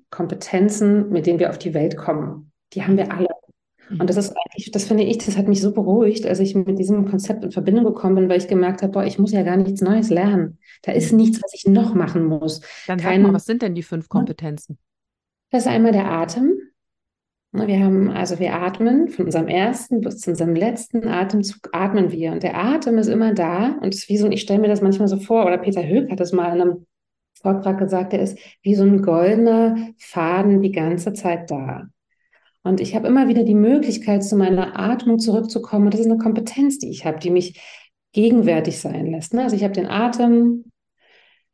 [0.10, 2.52] Kompetenzen, mit denen wir auf die Welt kommen.
[2.74, 3.28] Die haben wir alle.
[3.90, 6.80] Und das ist eigentlich, das finde ich, das hat mich so beruhigt, als ich mit
[6.80, 9.58] diesem Konzept in Verbindung gekommen bin, weil ich gemerkt habe, boah, ich muss ja gar
[9.58, 10.58] nichts Neues lernen.
[10.84, 11.20] Da ist mhm.
[11.20, 12.62] nichts, was ich noch machen muss.
[12.88, 14.78] Dann Kein, mal, was sind denn die fünf Kompetenzen?
[15.52, 16.54] Das ist einmal der Atem.
[17.56, 22.12] Ne, wir haben, also wir atmen von unserem ersten bis zu unserem letzten Atemzug atmen
[22.12, 22.32] wir.
[22.32, 25.08] Und der Atem ist immer da und ist wie so, ich stelle mir das manchmal
[25.08, 26.86] so vor, oder Peter Höck hat das mal in einem
[27.40, 31.90] Vortrag gesagt, der ist wie so ein goldener Faden die ganze Zeit da.
[32.64, 35.86] Und ich habe immer wieder die Möglichkeit, zu meiner Atmung zurückzukommen.
[35.86, 37.62] Und das ist eine Kompetenz, die ich habe, die mich
[38.14, 39.34] gegenwärtig sein lässt.
[39.34, 39.44] Ne?
[39.44, 40.72] Also ich habe den Atem,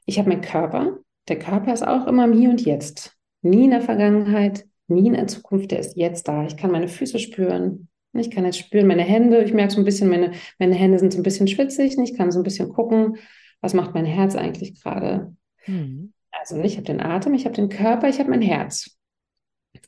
[0.06, 1.00] ich habe meinen Körper.
[1.28, 3.18] Der Körper ist auch immer im Hier und Jetzt.
[3.42, 6.45] Nie in der Vergangenheit, nie in der Zukunft, der ist jetzt da.
[6.45, 7.88] Ich kann meine Füße spüren.
[8.13, 9.43] Ich kann jetzt spüren meine Hände.
[9.43, 11.97] Ich merke so ein bisschen, meine, meine Hände sind so ein bisschen schwitzig.
[11.97, 13.17] Ich kann so ein bisschen gucken,
[13.62, 15.36] was macht mein Herz eigentlich gerade.
[15.67, 16.13] Mhm.
[16.32, 18.97] Also ich habe den Atem, ich habe den Körper, ich habe mein Herz.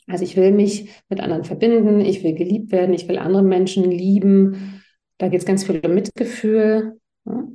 [0.08, 3.90] Also ich will mich mit anderen verbinden, ich will geliebt werden, ich will andere Menschen
[3.90, 4.84] lieben.
[5.18, 7.00] Da geht es ganz viel um Mitgefühl.
[7.26, 7.48] Ja.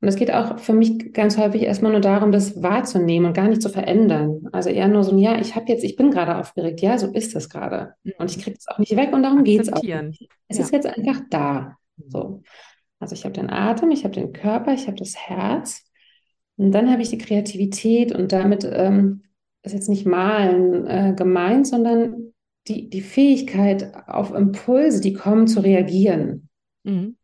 [0.00, 3.48] Und es geht auch für mich ganz häufig erstmal nur darum, das wahrzunehmen und gar
[3.48, 4.48] nicht zu verändern.
[4.50, 7.34] Also eher nur so, ja, ich habe jetzt, ich bin gerade aufgeregt, ja, so ist
[7.34, 7.94] das gerade.
[8.18, 9.82] Und ich kriege es auch nicht weg und darum geht es auch.
[9.82, 10.28] Nicht.
[10.48, 10.64] Es ja.
[10.64, 11.76] ist jetzt einfach da.
[12.08, 12.42] So.
[12.98, 15.84] Also ich habe den Atem, ich habe den Körper, ich habe das Herz.
[16.56, 19.22] Und dann habe ich die Kreativität und damit ähm,
[19.62, 22.32] ist jetzt nicht malen äh, gemeint, sondern
[22.68, 26.48] die, die Fähigkeit auf Impulse, die kommen, zu reagieren.
[26.84, 27.16] Mhm.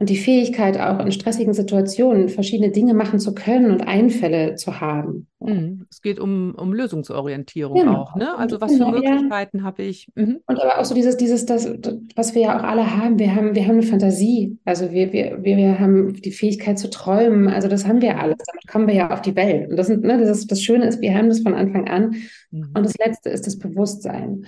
[0.00, 4.80] Und die Fähigkeit auch in stressigen Situationen verschiedene Dinge machen zu können und Einfälle zu
[4.80, 5.26] haben.
[5.40, 5.86] Mhm.
[5.90, 8.02] Es geht um, um Lösungsorientierung genau.
[8.02, 8.38] auch, ne?
[8.38, 9.64] Also was genau, für Möglichkeiten ja.
[9.64, 10.08] habe ich?
[10.14, 10.38] Mhm.
[10.46, 11.68] Und aber auch so dieses, dieses, das,
[12.14, 15.42] was wir ja auch alle haben, wir haben, wir haben eine Fantasie, also wir, wir,
[15.42, 18.94] wir, wir haben die Fähigkeit zu träumen, also das haben wir alles, damit kommen wir
[18.94, 19.68] ja auf die Welt.
[19.68, 22.14] Und das, sind, ne, das, ist, das Schöne ist, wir haben das von Anfang an.
[22.52, 22.70] Mhm.
[22.72, 24.46] Und das Letzte ist das Bewusstsein.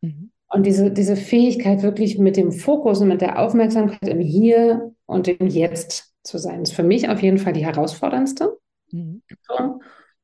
[0.00, 0.30] Mhm.
[0.50, 5.28] Und diese, diese Fähigkeit, wirklich mit dem Fokus und mit der Aufmerksamkeit im Hier und
[5.28, 8.56] im Jetzt zu sein, ist für mich auf jeden Fall die herausforderndste.
[8.90, 9.22] Mhm.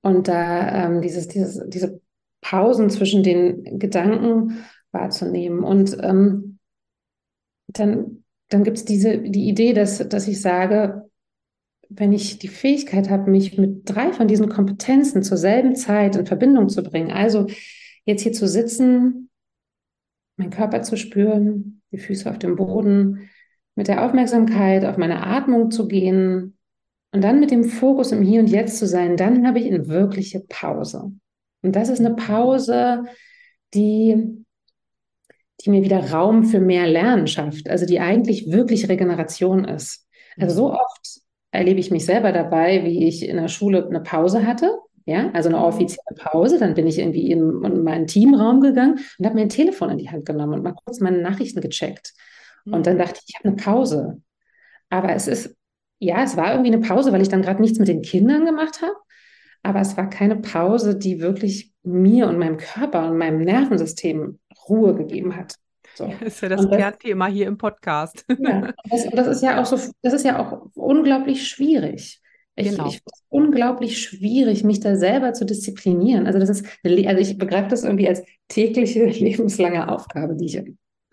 [0.02, 2.00] Und da ähm, dieses, dieses, diese
[2.40, 5.64] Pausen zwischen den Gedanken wahrzunehmen.
[5.64, 6.58] Und ähm,
[7.68, 11.10] dann, dann gibt es diese, die Idee, dass, dass ich sage,
[11.88, 16.26] wenn ich die Fähigkeit habe, mich mit drei von diesen Kompetenzen zur selben Zeit in
[16.26, 17.46] Verbindung zu bringen, also
[18.04, 19.23] jetzt hier zu sitzen,
[20.36, 23.30] meinen Körper zu spüren, die Füße auf dem Boden,
[23.74, 26.56] mit der Aufmerksamkeit auf meine Atmung zu gehen
[27.12, 29.88] und dann mit dem Fokus im Hier und Jetzt zu sein, dann habe ich eine
[29.88, 31.12] wirkliche Pause.
[31.62, 33.04] Und das ist eine Pause,
[33.72, 34.44] die,
[35.60, 40.06] die mir wieder Raum für mehr Lernen schafft, also die eigentlich wirklich Regeneration ist.
[40.36, 41.20] Also so oft
[41.50, 45.48] erlebe ich mich selber dabei, wie ich in der Schule eine Pause hatte ja, also
[45.48, 46.58] eine offizielle Pause.
[46.58, 49.98] Dann bin ich irgendwie in, in meinen Teamraum gegangen und habe mir ein Telefon in
[49.98, 52.14] die Hand genommen und mal kurz meine Nachrichten gecheckt.
[52.66, 54.22] Und dann dachte ich, ich habe eine Pause.
[54.88, 55.54] Aber es ist,
[55.98, 58.80] ja, es war irgendwie eine Pause, weil ich dann gerade nichts mit den Kindern gemacht
[58.80, 58.94] habe.
[59.62, 64.38] Aber es war keine Pause, die wirklich mir und meinem Körper und meinem Nervensystem
[64.68, 65.56] Ruhe gegeben hat.
[65.94, 66.12] So.
[66.20, 68.24] Das ist ja das, das Kernthema hier im Podcast.
[68.38, 72.20] Ja, das, das ist ja auch so, das ist ja auch unglaublich schwierig.
[72.56, 72.86] Ich, genau.
[72.86, 76.26] ich finde es unglaublich schwierig, mich da selber zu disziplinieren.
[76.26, 80.62] Also das ist, also ich begreife das irgendwie als tägliche lebenslange Aufgabe, die ich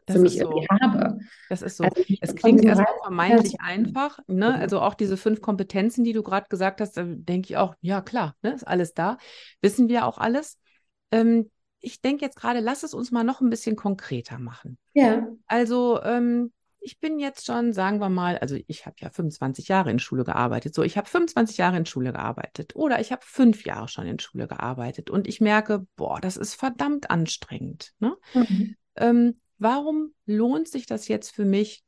[0.05, 0.41] das für mich so.
[0.41, 1.19] irgendwie habe.
[1.49, 1.83] Das ist so.
[1.83, 4.53] Also es klingt erstmal vermeintlich einfach, ne?
[4.55, 8.01] Also auch diese fünf Kompetenzen, die du gerade gesagt hast, da denke ich auch, ja
[8.01, 8.53] klar, ne?
[8.53, 9.17] ist alles da.
[9.61, 10.59] Wissen wir auch alles.
[11.11, 11.49] Ähm,
[11.79, 14.77] ich denke jetzt gerade, lass es uns mal noch ein bisschen konkreter machen.
[14.93, 15.27] Ja.
[15.47, 16.51] Also ähm,
[16.81, 20.23] ich bin jetzt schon, sagen wir mal, also ich habe ja 25 Jahre in Schule
[20.23, 20.73] gearbeitet.
[20.73, 24.19] So, ich habe 25 Jahre in Schule gearbeitet oder ich habe fünf Jahre schon in
[24.19, 27.93] Schule gearbeitet und ich merke, boah, das ist verdammt anstrengend.
[27.99, 28.17] Ne?
[28.33, 28.75] Mhm.
[28.95, 31.83] Ähm, warum lohnt sich das jetzt für mich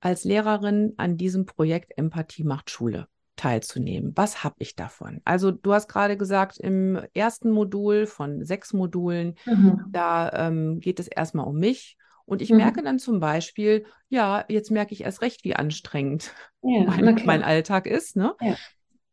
[0.00, 3.08] als Lehrerin an diesem Projekt Empathie macht Schule?
[3.38, 4.14] teilzunehmen.
[4.16, 5.20] Was habe ich davon?
[5.24, 9.84] Also du hast gerade gesagt, im ersten Modul von sechs Modulen, mhm.
[9.92, 11.97] da ähm, geht es erstmal um mich
[12.28, 12.58] und ich mhm.
[12.58, 17.42] merke dann zum Beispiel, ja, jetzt merke ich erst recht, wie anstrengend ja, mein, mein,
[17.42, 18.16] Alltag ist.
[18.16, 18.34] Ne?
[18.40, 18.56] Ja.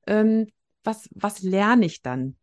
[0.06, 0.47] Ähm,
[0.84, 2.36] was, was lerne ich dann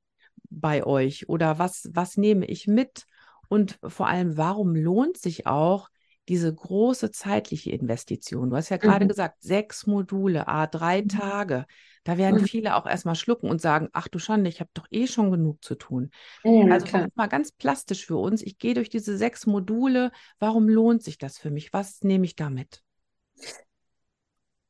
[0.48, 3.04] bei euch oder was, was nehme ich mit?
[3.48, 5.90] Und vor allem, warum lohnt sich auch
[6.28, 8.50] diese große zeitliche Investition?
[8.50, 9.08] Du hast ja gerade mhm.
[9.08, 11.08] gesagt, sechs Module, a drei mhm.
[11.08, 11.66] Tage.
[12.04, 12.46] Da werden mhm.
[12.46, 15.62] viele auch erstmal schlucken und sagen, ach du Schande, ich habe doch eh schon genug
[15.62, 16.10] zu tun.
[16.42, 18.42] Ja, also mal ganz plastisch für uns.
[18.42, 20.10] Ich gehe durch diese sechs Module.
[20.38, 21.72] Warum lohnt sich das für mich?
[21.72, 22.82] Was nehme ich damit?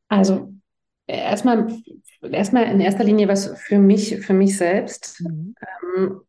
[0.08, 0.52] Also
[1.06, 1.74] erstmal,
[2.20, 5.20] erstmal in erster Linie was für mich, für mich selbst.
[5.20, 5.54] Mhm.
[5.96, 6.20] Ähm,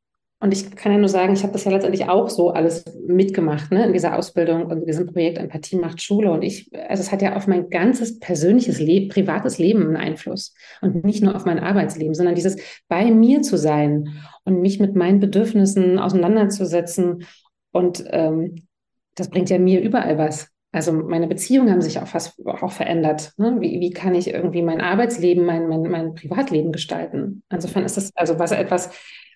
[0.43, 3.71] und ich kann ja nur sagen, ich habe das ja letztendlich auch so alles mitgemacht,
[3.71, 6.32] ne, in dieser Ausbildung und in diesem Projekt Empathie macht Schule.
[6.32, 10.53] Und ich, also es hat ja auf mein ganzes persönliches Leben, privates Leben einen Einfluss.
[10.82, 12.58] Und nicht nur auf mein Arbeitsleben, sondern dieses
[12.89, 14.10] bei mir zu sein
[14.43, 17.23] und mich mit meinen Bedürfnissen auseinanderzusetzen.
[17.71, 18.67] Und ähm,
[19.15, 20.49] das bringt ja mir überall was.
[20.73, 23.32] Also meine Beziehungen haben sich auch fast auch verändert.
[23.38, 23.62] Ne?
[23.62, 27.43] Wie, wie kann ich irgendwie mein Arbeitsleben, mein, mein, mein Privatleben gestalten?
[27.49, 28.89] Insofern ist das also was etwas,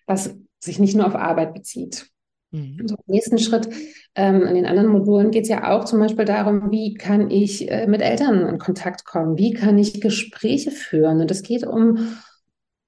[0.07, 2.09] was sich nicht nur auf Arbeit bezieht.
[2.51, 2.87] Mhm.
[2.87, 3.69] So, Im nächsten Schritt,
[4.15, 7.69] ähm, in den anderen Modulen geht es ja auch zum Beispiel darum, wie kann ich
[7.69, 11.21] äh, mit Eltern in Kontakt kommen, wie kann ich Gespräche führen.
[11.21, 12.17] Und es geht um,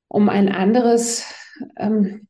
[0.07, 1.25] um ein anderes,
[1.77, 2.27] ähm,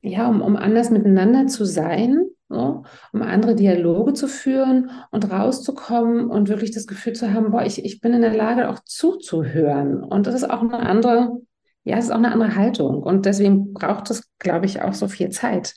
[0.00, 6.30] ja, um, um anders miteinander zu sein, so, um andere Dialoge zu führen und rauszukommen
[6.30, 10.02] und wirklich das Gefühl zu haben, boah, ich, ich bin in der Lage, auch zuzuhören.
[10.02, 11.40] Und das ist auch eine andere
[11.84, 13.02] ja, es ist auch eine andere Haltung.
[13.02, 15.74] Und deswegen braucht es, glaube ich, auch so viel Zeit.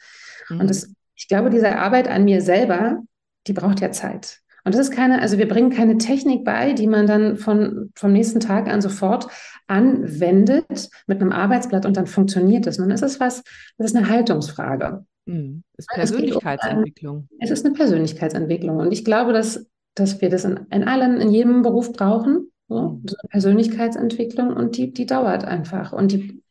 [0.49, 0.61] Mhm.
[0.61, 3.03] Und das, ich glaube, diese Arbeit an mir selber,
[3.47, 4.39] die braucht ja Zeit.
[4.63, 8.11] Und das ist keine, also wir bringen keine Technik bei, die man dann von, vom
[8.11, 9.27] nächsten Tag an sofort
[9.67, 12.77] anwendet mit einem Arbeitsblatt und dann funktioniert es.
[12.77, 13.43] Es ist was,
[13.77, 15.05] das ist eine Haltungsfrage.
[15.25, 15.63] Mhm.
[15.77, 17.29] Es ist Persönlichkeitsentwicklung.
[17.39, 18.77] Es ist eine Persönlichkeitsentwicklung.
[18.77, 22.51] Und ich glaube, dass, dass wir das in, in allen, in jedem Beruf brauchen.
[22.67, 25.93] So, so eine Persönlichkeitsentwicklung und die, die dauert einfach.
[25.93, 26.43] Und die,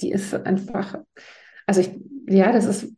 [0.00, 0.94] die ist einfach,
[1.66, 1.90] also ich,
[2.26, 2.92] ja, das ist,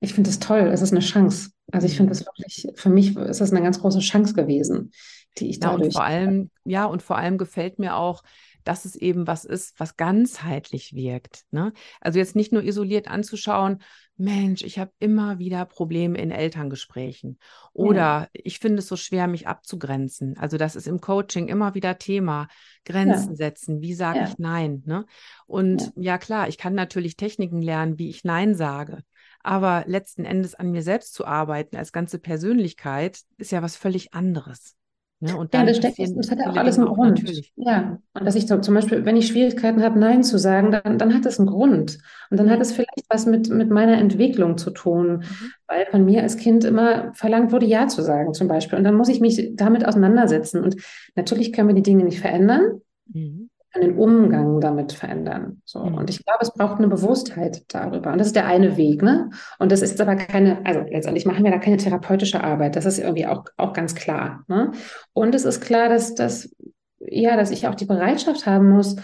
[0.00, 1.50] ich finde das toll, es ist eine Chance.
[1.70, 4.92] Also ich finde das wirklich, für mich ist das eine ganz große Chance gewesen,
[5.38, 5.80] die ich dadurch.
[5.80, 8.22] Ja, und vor allem, ja, und vor allem gefällt mir auch,
[8.64, 11.42] dass es eben was ist, was ganzheitlich wirkt.
[11.50, 11.72] Ne?
[12.00, 13.82] Also jetzt nicht nur isoliert anzuschauen,
[14.22, 17.38] Mensch, ich habe immer wieder Probleme in Elterngesprächen
[17.72, 18.28] oder ja.
[18.32, 20.38] ich finde es so schwer, mich abzugrenzen.
[20.38, 22.48] Also das ist im Coaching immer wieder Thema.
[22.84, 23.36] Grenzen ja.
[23.36, 24.28] setzen, wie sage ja.
[24.28, 24.82] ich Nein?
[24.86, 25.06] Ne?
[25.46, 26.18] Und ja.
[26.18, 29.02] klar, ich kann natürlich Techniken lernen, wie ich Nein sage.
[29.42, 34.14] Aber letzten Endes an mir selbst zu arbeiten als ganze Persönlichkeit ist ja was völlig
[34.14, 34.76] anderes.
[35.22, 35.36] Ne?
[35.36, 37.20] Und ja, das, steckt, das hat ja auch alles einen Grund.
[37.20, 37.52] Natürlich.
[37.54, 40.98] Ja, und dass ich so, zum Beispiel, wenn ich Schwierigkeiten habe, Nein zu sagen, dann,
[40.98, 41.98] dann hat das einen Grund.
[42.30, 45.52] Und dann hat es vielleicht was mit, mit meiner Entwicklung zu tun, mhm.
[45.68, 48.76] weil von mir als Kind immer verlangt wurde, Ja zu sagen zum Beispiel.
[48.76, 50.60] Und dann muss ich mich damit auseinandersetzen.
[50.60, 50.74] Und
[51.14, 52.80] natürlich können wir die Dinge nicht verändern.
[53.12, 53.48] Mhm
[53.80, 55.62] den Umgang damit verändern.
[55.64, 55.80] So.
[55.80, 55.94] Mhm.
[55.94, 58.12] Und ich glaube, es braucht eine Bewusstheit darüber.
[58.12, 59.30] Und das ist der eine Weg, ne?
[59.58, 62.76] Und das ist aber keine, also letztendlich machen wir da keine therapeutische Arbeit.
[62.76, 64.44] Das ist irgendwie auch, auch ganz klar.
[64.48, 64.72] Ne?
[65.12, 66.54] Und es ist klar, dass, dass,
[67.00, 68.96] ja, dass ich auch die Bereitschaft haben muss,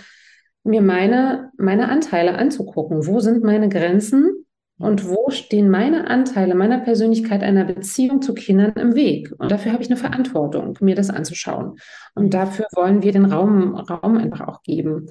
[0.65, 3.07] mir meine, meine Anteile anzugucken.
[3.07, 4.45] Wo sind meine Grenzen?
[4.79, 9.35] Und wo stehen meine Anteile meiner Persönlichkeit einer Beziehung zu Kindern im Weg?
[9.38, 11.79] Und dafür habe ich eine Verantwortung, mir das anzuschauen.
[12.14, 15.07] Und dafür wollen wir den Raum, Raum einfach auch geben.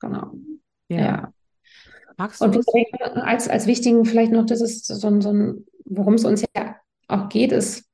[0.00, 0.32] Genau.
[0.88, 0.98] Ja.
[0.98, 1.32] ja.
[2.16, 6.24] Magst du Und als, als wichtigen vielleicht noch, das ist so, so ein, worum es
[6.24, 6.76] uns ja
[7.08, 7.84] auch geht, ist,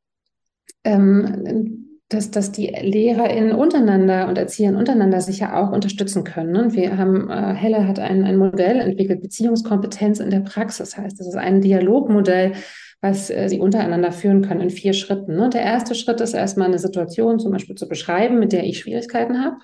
[0.84, 6.56] ähm, dass, dass die LehrerInnen untereinander und Erzieher untereinander sich ja auch unterstützen können.
[6.56, 11.18] Und wir haben, äh, Helle hat ein, ein Modell entwickelt, Beziehungskompetenz in der Praxis heißt.
[11.18, 12.52] Das ist ein Dialogmodell,
[13.00, 15.36] was äh, sie untereinander führen können in vier Schritten.
[15.36, 15.50] Ne?
[15.50, 19.42] Der erste Schritt ist erstmal eine Situation zum Beispiel zu beschreiben, mit der ich Schwierigkeiten
[19.42, 19.56] habe.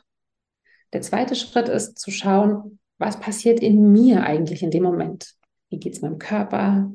[0.93, 5.35] Der zweite Schritt ist zu schauen, was passiert in mir eigentlich in dem Moment?
[5.71, 6.91] Wie geht es meinem Körper?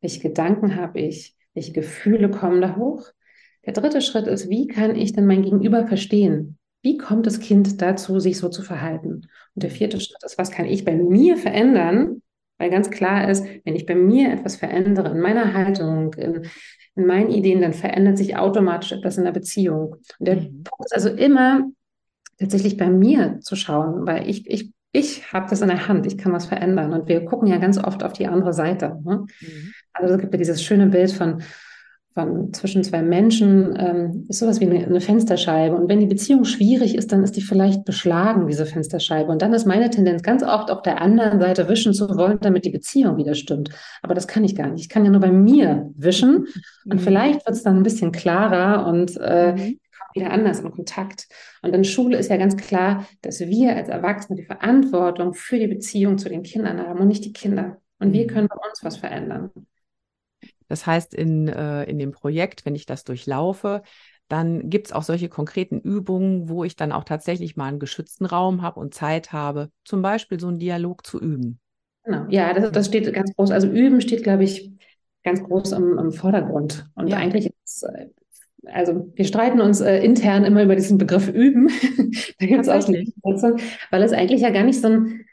[0.00, 1.34] Welche Gedanken habe ich?
[1.54, 3.06] Welche Gefühle kommen da hoch?
[3.68, 6.56] Der dritte Schritt ist, wie kann ich denn mein Gegenüber verstehen?
[6.80, 9.28] Wie kommt das Kind dazu, sich so zu verhalten?
[9.54, 12.22] Und der vierte Schritt ist, was kann ich bei mir verändern?
[12.56, 16.46] Weil ganz klar ist, wenn ich bei mir etwas verändere, in meiner Haltung, in,
[16.96, 19.96] in meinen Ideen, dann verändert sich automatisch etwas in der Beziehung.
[20.18, 20.64] Und der mhm.
[20.64, 21.68] Punkt ist also immer
[22.38, 26.16] tatsächlich bei mir zu schauen, weil ich, ich, ich habe das in der Hand, ich
[26.16, 26.94] kann was verändern.
[26.94, 28.98] Und wir gucken ja ganz oft auf die andere Seite.
[29.04, 29.26] Ne?
[29.42, 29.72] Mhm.
[29.92, 31.42] Also es gibt ja dieses schöne Bild von,
[32.14, 35.76] von zwischen zwei Menschen ähm, ist sowas wie eine, eine, Fensterscheibe.
[35.76, 39.30] Und wenn die Beziehung schwierig ist, dann ist die vielleicht beschlagen, diese Fensterscheibe.
[39.30, 42.64] Und dann ist meine Tendenz ganz oft auf der anderen Seite wischen zu wollen, damit
[42.64, 43.70] die Beziehung wieder stimmt.
[44.02, 44.82] Aber das kann ich gar nicht.
[44.82, 46.46] Ich kann ja nur bei mir wischen.
[46.86, 46.98] Und mhm.
[46.98, 49.78] vielleicht wird es dann ein bisschen klarer und äh, mhm.
[50.14, 51.28] wieder anders in Kontakt.
[51.62, 55.68] Und in Schule ist ja ganz klar, dass wir als Erwachsene die Verantwortung für die
[55.68, 57.76] Beziehung zu den Kindern haben und nicht die Kinder.
[58.00, 58.28] Und wir mhm.
[58.28, 59.50] können bei uns was verändern.
[60.68, 63.82] Das heißt, in, äh, in dem Projekt, wenn ich das durchlaufe,
[64.28, 68.26] dann gibt es auch solche konkreten Übungen, wo ich dann auch tatsächlich mal einen geschützten
[68.26, 71.60] Raum habe und Zeit habe, zum Beispiel so einen Dialog zu üben.
[72.04, 73.50] Genau, ja, das, das steht ganz groß.
[73.50, 74.70] Also üben steht, glaube ich,
[75.24, 76.86] ganz groß im, im Vordergrund.
[76.94, 77.16] Und ja.
[77.16, 78.08] eigentlich ist, äh,
[78.66, 81.68] also wir streiten uns äh, intern immer über diesen Begriff üben.
[82.38, 83.04] da gibt es auch eine
[83.90, 85.24] weil es eigentlich ja gar nicht so ein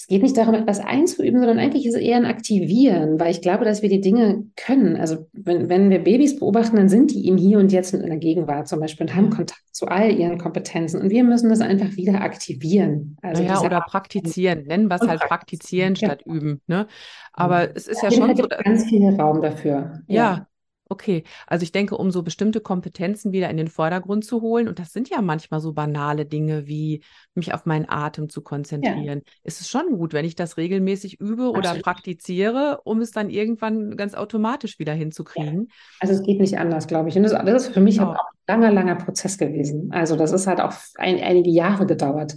[0.00, 3.42] es geht nicht darum, etwas einzuüben, sondern eigentlich ist es eher ein Aktivieren, weil ich
[3.42, 4.96] glaube, dass wir die Dinge können.
[4.96, 8.16] Also wenn, wenn wir Babys beobachten, dann sind die im Hier und Jetzt in der
[8.16, 11.02] Gegenwart zum Beispiel und haben Kontakt zu all ihren Kompetenzen.
[11.02, 13.18] Und wir müssen das einfach wieder aktivieren.
[13.20, 14.64] Also ja, oder praktizieren.
[14.64, 16.32] Nennen wir es halt praktizieren statt ja.
[16.32, 16.62] üben.
[16.66, 16.86] Ne?
[17.34, 18.48] Aber es ist ja, ja schon so.
[18.48, 20.00] Ganz viel Raum dafür.
[20.06, 20.46] Ja, ja.
[20.92, 24.80] Okay, also ich denke, um so bestimmte Kompetenzen wieder in den Vordergrund zu holen, und
[24.80, 29.32] das sind ja manchmal so banale Dinge wie mich auf meinen Atem zu konzentrieren, ja.
[29.44, 31.58] ist es schon gut, wenn ich das regelmäßig übe Absolut.
[31.58, 35.68] oder praktiziere, um es dann irgendwann ganz automatisch wieder hinzukriegen.
[35.68, 35.74] Ja.
[36.00, 37.16] Also es geht nicht anders, glaube ich.
[37.16, 38.10] Und das, das ist für mich genau.
[38.10, 39.92] auch ein langer, langer Prozess gewesen.
[39.92, 42.36] Also das ist halt auch ein, einige Jahre gedauert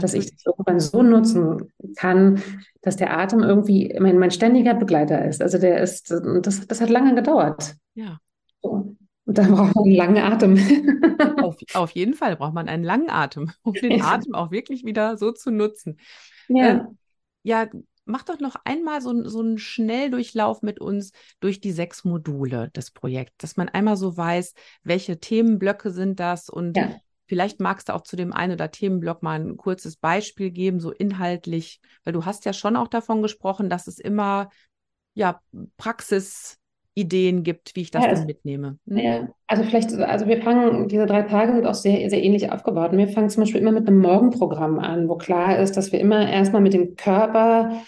[0.00, 2.42] dass ich das irgendwann so nutzen kann,
[2.82, 5.42] dass der Atem irgendwie mein, mein ständiger Begleiter ist.
[5.42, 7.76] Also der ist, das, das hat lange gedauert.
[7.94, 8.18] Ja.
[8.62, 8.96] So.
[9.24, 10.56] Und da braucht man einen langen Atem.
[11.42, 15.16] auf, auf jeden Fall braucht man einen langen Atem, um den Atem auch wirklich wieder
[15.16, 15.98] so zu nutzen.
[16.48, 16.68] Ja.
[16.68, 16.84] Äh,
[17.42, 17.66] ja,
[18.04, 22.92] mach doch noch einmal so, so einen Schnelldurchlauf mit uns durch die sechs Module des
[22.92, 24.54] Projekts, dass man einmal so weiß,
[24.84, 26.94] welche Themenblöcke sind das und ja.
[27.26, 30.92] Vielleicht magst du auch zu dem einen oder Themenblock mal ein kurzes Beispiel geben, so
[30.92, 34.48] inhaltlich, weil du hast ja schon auch davon gesprochen, dass es immer
[35.14, 35.40] ja
[35.76, 38.78] Praxisideen gibt, wie ich das ja, dann mitnehme.
[38.86, 38.96] Hm?
[38.96, 42.92] Ja, also vielleicht, also wir fangen, diese drei Tage sind auch sehr, sehr ähnlich aufgebaut.
[42.92, 46.00] Und wir fangen zum Beispiel immer mit einem Morgenprogramm an, wo klar ist, dass wir
[46.00, 47.82] immer erstmal mit dem Körper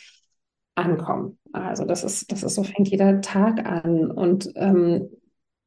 [0.74, 1.38] ankommen.
[1.52, 4.10] Also das ist, das ist so, fängt jeder Tag an.
[4.10, 5.10] Und ähm,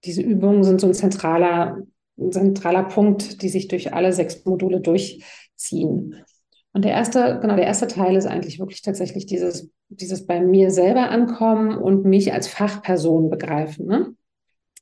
[0.03, 1.77] diese Übungen sind so ein zentraler
[2.29, 6.23] zentraler Punkt, die sich durch alle sechs Module durchziehen.
[6.73, 10.71] Und der erste, genau, der erste Teil ist eigentlich wirklich tatsächlich dieses, dieses bei mir
[10.71, 13.87] selber ankommen und mich als Fachperson begreifen.
[13.87, 14.15] Ne?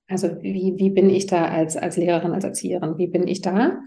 [0.07, 2.97] Also wie, wie bin ich da als, als Lehrerin, als Erzieherin?
[2.97, 3.79] Wie bin ich da?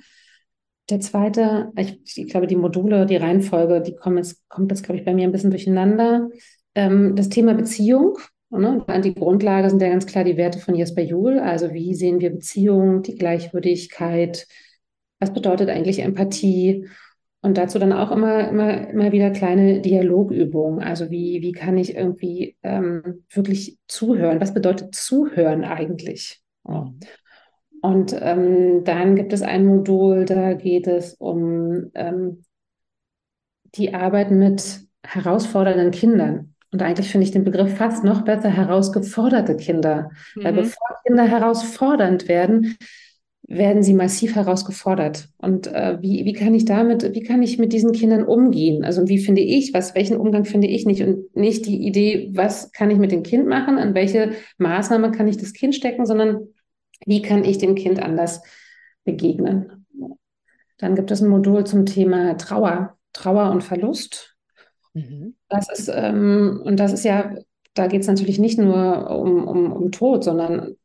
[0.91, 4.99] Der zweite, ich, ich glaube, die Module, die Reihenfolge, die kommen jetzt, kommt jetzt, glaube
[4.99, 6.29] ich, bei mir ein bisschen durcheinander.
[6.75, 8.19] Ähm, das Thema Beziehung.
[8.53, 8.85] Ne?
[9.03, 11.39] Die Grundlage sind ja ganz klar die Werte von Jesper Juhl.
[11.39, 14.47] Also wie sehen wir Beziehung, die Gleichwürdigkeit?
[15.19, 16.89] Was bedeutet eigentlich Empathie?
[17.41, 20.81] Und dazu dann auch immer, immer, immer wieder kleine Dialogübungen.
[20.81, 24.41] Also wie, wie kann ich irgendwie ähm, wirklich zuhören?
[24.41, 26.41] Was bedeutet zuhören eigentlich?
[26.69, 26.93] Ja.
[27.81, 32.45] Und ähm, dann gibt es ein Modul, da geht es um ähm,
[33.75, 36.52] die Arbeit mit herausfordernden Kindern.
[36.73, 40.11] Und eigentlich finde ich den Begriff fast noch besser, herausgeforderte Kinder.
[40.35, 40.45] Mhm.
[40.45, 42.77] Weil bevor Kinder herausfordernd werden,
[43.47, 45.29] werden sie massiv herausgefordert.
[45.37, 48.85] Und äh, wie, wie kann ich damit, wie kann ich mit diesen Kindern umgehen?
[48.85, 51.03] Also wie finde ich, was, welchen Umgang finde ich nicht?
[51.03, 55.29] Und nicht die Idee, was kann ich mit dem Kind machen, an welche Maßnahme kann
[55.29, 56.49] ich das Kind stecken, sondern
[57.05, 58.43] wie kann ich dem Kind anders
[59.05, 59.87] begegnen?
[60.79, 64.32] Dann gibt es ein Modul zum Thema Trauer, Trauer und Verlust.
[64.95, 65.35] Mhm.
[65.49, 67.35] Das ist, ähm, und das ist ja,
[67.75, 70.77] da geht es natürlich nicht nur um, um, um Tod, sondern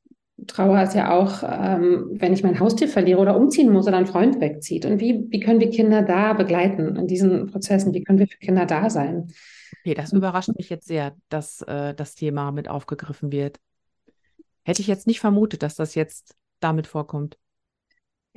[0.45, 4.05] Trauer ist ja auch, ähm, wenn ich mein Haustier verliere oder umziehen muss oder ein
[4.05, 4.85] Freund wegzieht.
[4.85, 7.93] Und wie, wie können wir Kinder da begleiten in diesen Prozessen?
[7.93, 9.33] Wie können wir für Kinder da sein?
[9.81, 13.59] Okay, das überrascht mich jetzt sehr, dass äh, das Thema mit aufgegriffen wird.
[14.63, 17.37] Hätte ich jetzt nicht vermutet, dass das jetzt damit vorkommt.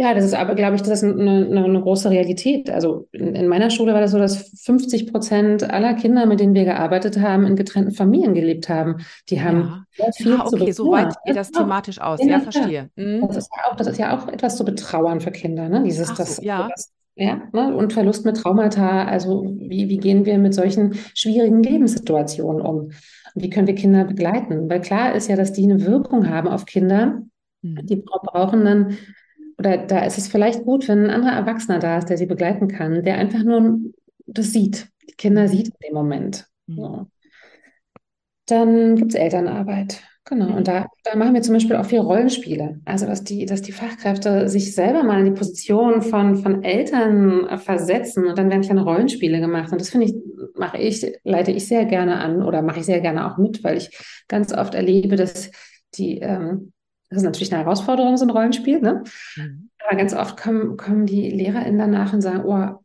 [0.01, 2.71] Ja, das ist aber, glaube ich, das ist eine, eine, eine große Realität.
[2.71, 6.55] Also in, in, meiner Schule war das so, dass 50 Prozent aller Kinder, mit denen
[6.55, 9.05] wir gearbeitet haben, in getrennten Familien gelebt haben.
[9.29, 10.07] Die haben ja.
[10.07, 12.19] sehr viel ah, okay, so weit geht das thematisch aus.
[12.25, 12.89] Ja, verstehe.
[12.97, 13.27] Mhm.
[13.29, 15.83] Das, ist ja auch, das ist ja auch etwas zu betrauern für Kinder, ne?
[15.83, 16.71] Dieses, so, das, ja.
[16.75, 17.77] Das, ja, ne?
[17.77, 19.05] und Verlust mit Traumata.
[19.05, 22.77] Also wie, wie gehen wir mit solchen schwierigen Lebenssituationen um?
[22.77, 22.95] Und
[23.35, 24.71] wie können wir Kinder begleiten?
[24.71, 27.21] Weil klar ist ja, dass die eine Wirkung haben auf Kinder.
[27.61, 27.81] Mhm.
[27.85, 28.97] Die brauchen dann
[29.61, 32.67] oder da ist es vielleicht gut, wenn ein anderer Erwachsener da ist, der sie begleiten
[32.67, 33.79] kann, der einfach nur
[34.27, 36.47] das sieht, die Kinder sieht in dem Moment.
[36.67, 36.75] Mhm.
[36.77, 37.07] So.
[38.47, 40.03] Dann gibt es Elternarbeit.
[40.25, 42.81] Genau, und da, da, machen wir zum Beispiel auch viel Rollenspiele.
[42.85, 47.59] Also, dass die, dass die Fachkräfte sich selber mal in die Position von, von Eltern
[47.59, 49.73] versetzen und dann werden kleine Rollenspiele gemacht.
[49.73, 50.15] Und das finde ich,
[50.57, 53.77] mache ich, leite ich sehr gerne an oder mache ich sehr gerne auch mit, weil
[53.77, 53.91] ich
[54.29, 55.51] ganz oft erlebe, dass
[55.95, 56.73] die ähm,
[57.11, 58.81] das ist natürlich eine Herausforderung, so ein Rollenspiel.
[58.81, 59.03] Ne?
[59.37, 59.71] Mhm.
[59.85, 62.79] Aber ganz oft kommen, kommen die LehrerInnen danach und sagen, oh,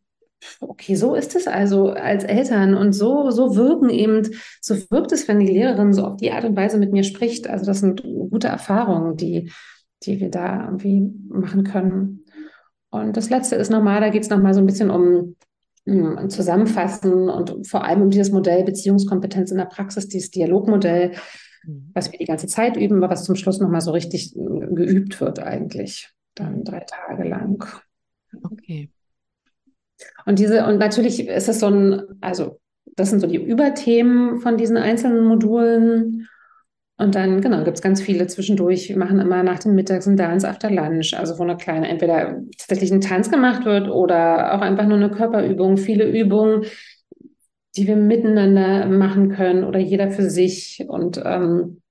[0.61, 4.27] okay, so ist es also als Eltern und so, so wirken eben,
[4.61, 7.47] so wirkt es, wenn die Lehrerin so auf die Art und Weise mit mir spricht.
[7.47, 9.51] Also das sind gute Erfahrungen, die,
[10.03, 12.25] die wir da irgendwie machen können.
[12.89, 15.35] Und das letzte ist nochmal, da geht es nochmal so ein bisschen um,
[15.85, 21.11] um Zusammenfassen und vor allem um dieses Modell Beziehungskompetenz in der Praxis, dieses Dialogmodell.
[21.93, 25.19] Was wir die ganze Zeit üben, aber was zum Schluss nochmal so richtig äh, geübt
[25.21, 26.09] wird eigentlich.
[26.35, 27.65] Dann drei Tage lang.
[28.43, 28.89] Okay.
[30.25, 32.59] Und diese, und natürlich ist es so ein, also
[32.95, 36.27] das sind so die Überthemen von diesen einzelnen Modulen.
[36.97, 38.87] Und dann, genau, gibt es ganz viele zwischendurch.
[38.87, 42.41] Wir machen immer nach den Mittags ein Dance after Lunch, also wo eine kleine, entweder
[42.57, 46.63] tatsächlich ein Tanz gemacht wird oder auch einfach nur eine Körperübung, viele Übungen,
[47.75, 50.85] die wir miteinander machen können oder jeder für sich.
[50.87, 51.81] Und ähm,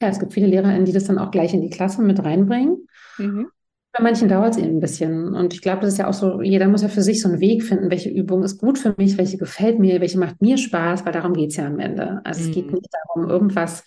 [0.00, 2.86] ja, es gibt viele LehrerInnen, die das dann auch gleich in die Klasse mit reinbringen.
[3.18, 3.48] Mhm.
[3.92, 5.34] Bei manchen dauert es eben ein bisschen.
[5.34, 7.40] Und ich glaube, das ist ja auch so, jeder muss ja für sich so einen
[7.40, 11.04] Weg finden, welche Übung ist gut für mich, welche gefällt mir, welche macht mir Spaß,
[11.04, 12.20] weil darum geht es ja am Ende.
[12.24, 12.48] Also mhm.
[12.48, 12.74] es geht mhm.
[12.74, 13.84] nicht darum, irgendwas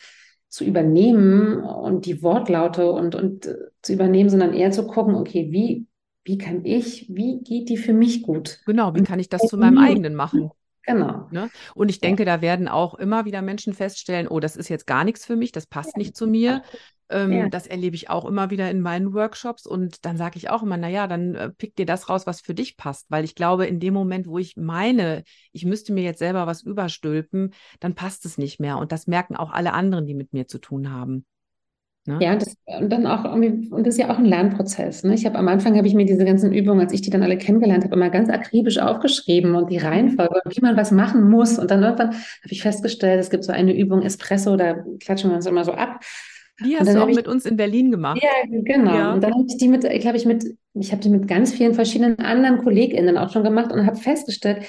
[0.49, 5.47] zu übernehmen und die Wortlaute und, und äh, zu übernehmen, sondern eher zu gucken, okay,
[5.51, 5.87] wie,
[6.25, 8.59] wie kann ich, wie geht die für mich gut?
[8.65, 10.51] Genau, wie kann ich das zu meinem eigenen machen?
[10.85, 11.27] Genau.
[11.31, 11.49] Ne?
[11.75, 12.37] Und ich denke, ja.
[12.37, 15.51] da werden auch immer wieder Menschen feststellen, oh, das ist jetzt gar nichts für mich,
[15.51, 15.99] das passt ja.
[15.99, 16.63] nicht zu mir.
[17.09, 17.49] Ähm, ja.
[17.49, 19.65] Das erlebe ich auch immer wieder in meinen Workshops.
[19.65, 22.53] Und dann sage ich auch immer, naja, dann äh, pick dir das raus, was für
[22.53, 23.05] dich passt.
[23.09, 26.63] Weil ich glaube, in dem Moment, wo ich meine, ich müsste mir jetzt selber was
[26.63, 28.77] überstülpen, dann passt es nicht mehr.
[28.77, 31.25] Und das merken auch alle anderen, die mit mir zu tun haben.
[32.05, 32.17] Ne?
[32.19, 35.03] Ja, das, und dann auch und das ist ja auch ein Lernprozess.
[35.03, 35.13] Ne?
[35.13, 37.37] Ich habe am Anfang habe ich mir diese ganzen Übungen, als ich die dann alle
[37.37, 41.57] kennengelernt habe, immer ganz akribisch aufgeschrieben und die Reihenfolge, wie man was machen muss.
[41.57, 45.37] Und dann irgendwann habe ich festgestellt, es gibt so eine Übung Espresso, da klatschen wir
[45.37, 46.01] uns immer so ab.
[46.63, 48.21] Die hast du auch ich, mit uns in Berlin gemacht.
[48.21, 48.93] Ja, genau.
[48.93, 49.13] Ja.
[49.13, 51.73] Und dann habe ich die mit, glaube ich, mit, ich habe die mit ganz vielen
[51.73, 54.65] verschiedenen anderen KollegInnen auch schon gemacht und habe festgestellt,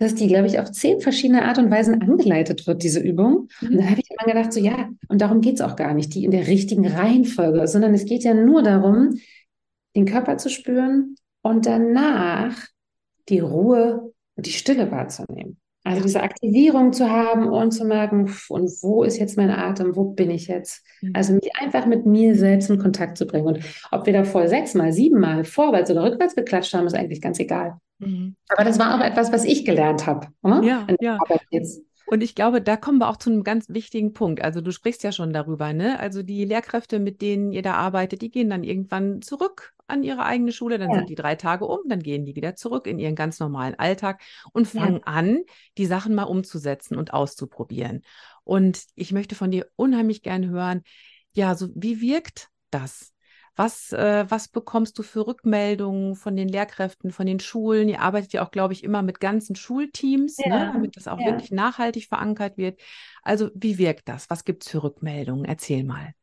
[0.00, 3.48] dass die, glaube ich, auf zehn verschiedene Art und Weisen angeleitet wird, diese Übung.
[3.60, 3.68] Mhm.
[3.68, 6.14] Und dann habe ich immer gedacht, so ja, und darum geht es auch gar nicht,
[6.14, 9.20] die in der richtigen Reihenfolge, sondern es geht ja nur darum,
[9.94, 12.56] den Körper zu spüren und danach
[13.28, 15.58] die Ruhe und die Stille wahrzunehmen.
[15.84, 20.04] Also diese Aktivierung zu haben und zu merken, und wo ist jetzt mein Atem, wo
[20.04, 20.82] bin ich jetzt?
[21.02, 21.12] Mhm.
[21.14, 23.46] Also mich einfach mit mir selbst in Kontakt zu bringen.
[23.46, 27.76] Und ob wir davor sechsmal, siebenmal vorwärts oder rückwärts geklatscht haben, ist eigentlich ganz egal.
[28.00, 28.36] Mhm.
[28.48, 30.28] Aber das war auch etwas, was ich gelernt habe.
[30.42, 30.62] Ne?
[30.64, 31.18] Ja, ja.
[32.06, 34.42] Und ich glaube, da kommen wir auch zu einem ganz wichtigen Punkt.
[34.42, 36.00] Also du sprichst ja schon darüber, ne?
[36.00, 40.24] Also die Lehrkräfte, mit denen ihr da arbeitet, die gehen dann irgendwann zurück an ihre
[40.24, 40.96] eigene Schule, dann ja.
[40.96, 44.22] sind die drei Tage um, dann gehen die wieder zurück in ihren ganz normalen Alltag
[44.52, 45.02] und fangen ja.
[45.04, 45.42] an,
[45.78, 48.02] die Sachen mal umzusetzen und auszuprobieren.
[48.44, 50.82] Und ich möchte von dir unheimlich gern hören,
[51.32, 53.12] ja, so wie wirkt das?
[53.60, 57.90] Was, äh, was bekommst du für Rückmeldungen von den Lehrkräften, von den Schulen?
[57.90, 61.06] Ihr arbeitet ja auch, glaube ich, immer mit ganzen Schulteams, ne, ja, ne, damit das
[61.06, 61.26] auch ja.
[61.26, 62.80] wirklich nachhaltig verankert wird.
[63.22, 64.30] Also wie wirkt das?
[64.30, 65.44] Was gibt es für Rückmeldungen?
[65.44, 66.14] Erzähl mal.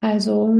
[0.00, 0.54] Also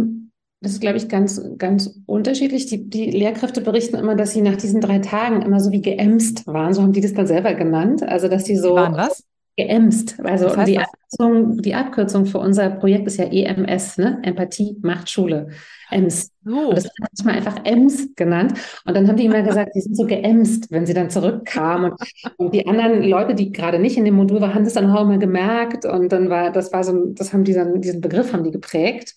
[0.62, 2.64] das ist, glaube ich, ganz, ganz unterschiedlich.
[2.64, 6.46] Die, die Lehrkräfte berichten immer, dass sie nach diesen drei Tagen immer so wie geämst
[6.46, 6.72] waren.
[6.72, 8.02] So haben die das dann selber genannt.
[8.02, 8.74] Also, dass sie so.
[8.74, 9.25] waren was?
[9.56, 10.20] Geämst.
[10.22, 14.20] Also die, Abkürzung, die Abkürzung für unser Projekt ist ja EMS, ne?
[14.22, 15.48] Empathie macht Schule.
[15.90, 16.30] EMS.
[16.44, 16.68] So.
[16.68, 18.52] Und das hat mal einfach EMS genannt.
[18.84, 21.92] Und dann haben die immer gesagt, die sind so geämst, wenn sie dann zurückkamen.
[22.36, 25.02] Und, die anderen Leute, die gerade nicht in dem Modul waren, haben das dann auch
[25.02, 25.86] immer gemerkt.
[25.86, 29.14] Und dann war, das war so, das haben die dann, diesen Begriff haben die geprägt.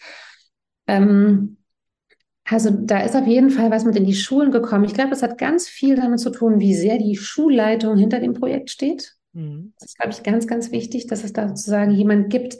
[0.87, 1.57] Ähm,
[2.45, 4.85] also da ist auf jeden Fall was mit in die Schulen gekommen.
[4.85, 8.33] Ich glaube, es hat ganz viel damit zu tun, wie sehr die Schulleitung hinter dem
[8.33, 9.18] Projekt steht.
[9.33, 9.73] Mhm.
[9.79, 12.57] Das ist, glaube ich, ganz, ganz wichtig, dass es da sozusagen jemand gibt,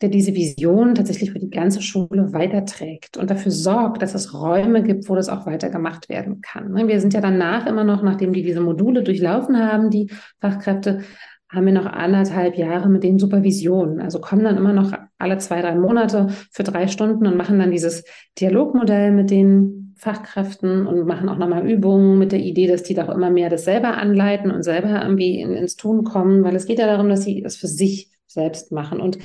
[0.00, 4.82] der diese Vision tatsächlich für die ganze Schule weiterträgt und dafür sorgt, dass es Räume
[4.82, 6.72] gibt, wo das auch weitergemacht werden kann.
[6.72, 10.10] Ne, wir sind ja danach immer noch, nachdem die diese Module durchlaufen haben, die
[10.40, 11.02] Fachkräfte,
[11.50, 14.00] haben wir noch anderthalb Jahre mit den Supervisionen.
[14.00, 17.72] Also kommen dann immer noch alle zwei, drei Monate für drei Stunden und machen dann
[17.72, 18.04] dieses
[18.38, 23.08] Dialogmodell mit den Fachkräften und machen auch nochmal Übungen mit der Idee, dass die doch
[23.08, 26.78] immer mehr das selber anleiten und selber irgendwie in, ins Tun kommen, weil es geht
[26.78, 29.00] ja darum, dass sie es für sich selbst machen.
[29.00, 29.18] Und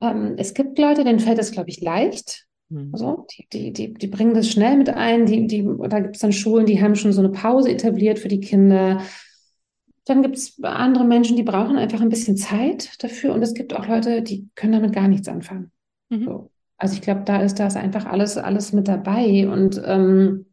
[0.00, 2.46] ähm, es gibt Leute, denen fällt es, glaube ich, leicht.
[2.68, 2.90] Mhm.
[2.92, 5.26] Also, die, die, die, die bringen das schnell mit ein.
[5.26, 8.28] Die, die, da gibt es dann Schulen, die haben schon so eine Pause etabliert für
[8.28, 9.00] die Kinder
[10.06, 13.34] dann gibt es andere Menschen, die brauchen einfach ein bisschen Zeit dafür.
[13.34, 15.72] Und es gibt auch Leute, die können damit gar nichts anfangen.
[16.08, 16.24] Mhm.
[16.24, 16.50] So.
[16.78, 19.48] Also ich glaube, da ist das einfach alles, alles mit dabei.
[19.48, 20.46] Und ähm,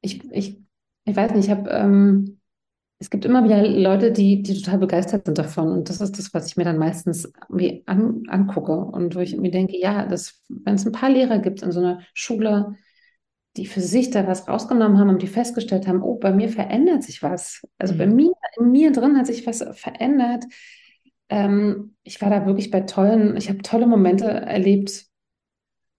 [0.00, 0.60] ich, ich,
[1.04, 2.40] ich weiß nicht, ich habe, ähm,
[2.98, 5.68] es gibt immer wieder Leute, die, die total begeistert sind davon.
[5.68, 8.76] Und das ist das, was ich mir dann meistens irgendwie an, angucke.
[8.76, 12.00] Und wo ich mir denke, ja, wenn es ein paar Lehrer gibt in so einer
[12.14, 12.76] Schule,
[13.56, 17.02] die für sich da was rausgenommen haben und die festgestellt haben, oh, bei mir verändert
[17.02, 17.62] sich was.
[17.78, 17.98] Also mhm.
[17.98, 20.44] bei mir, in mir drin hat sich was verändert.
[21.32, 25.06] Ähm, ich war da wirklich bei tollen, ich habe tolle Momente erlebt,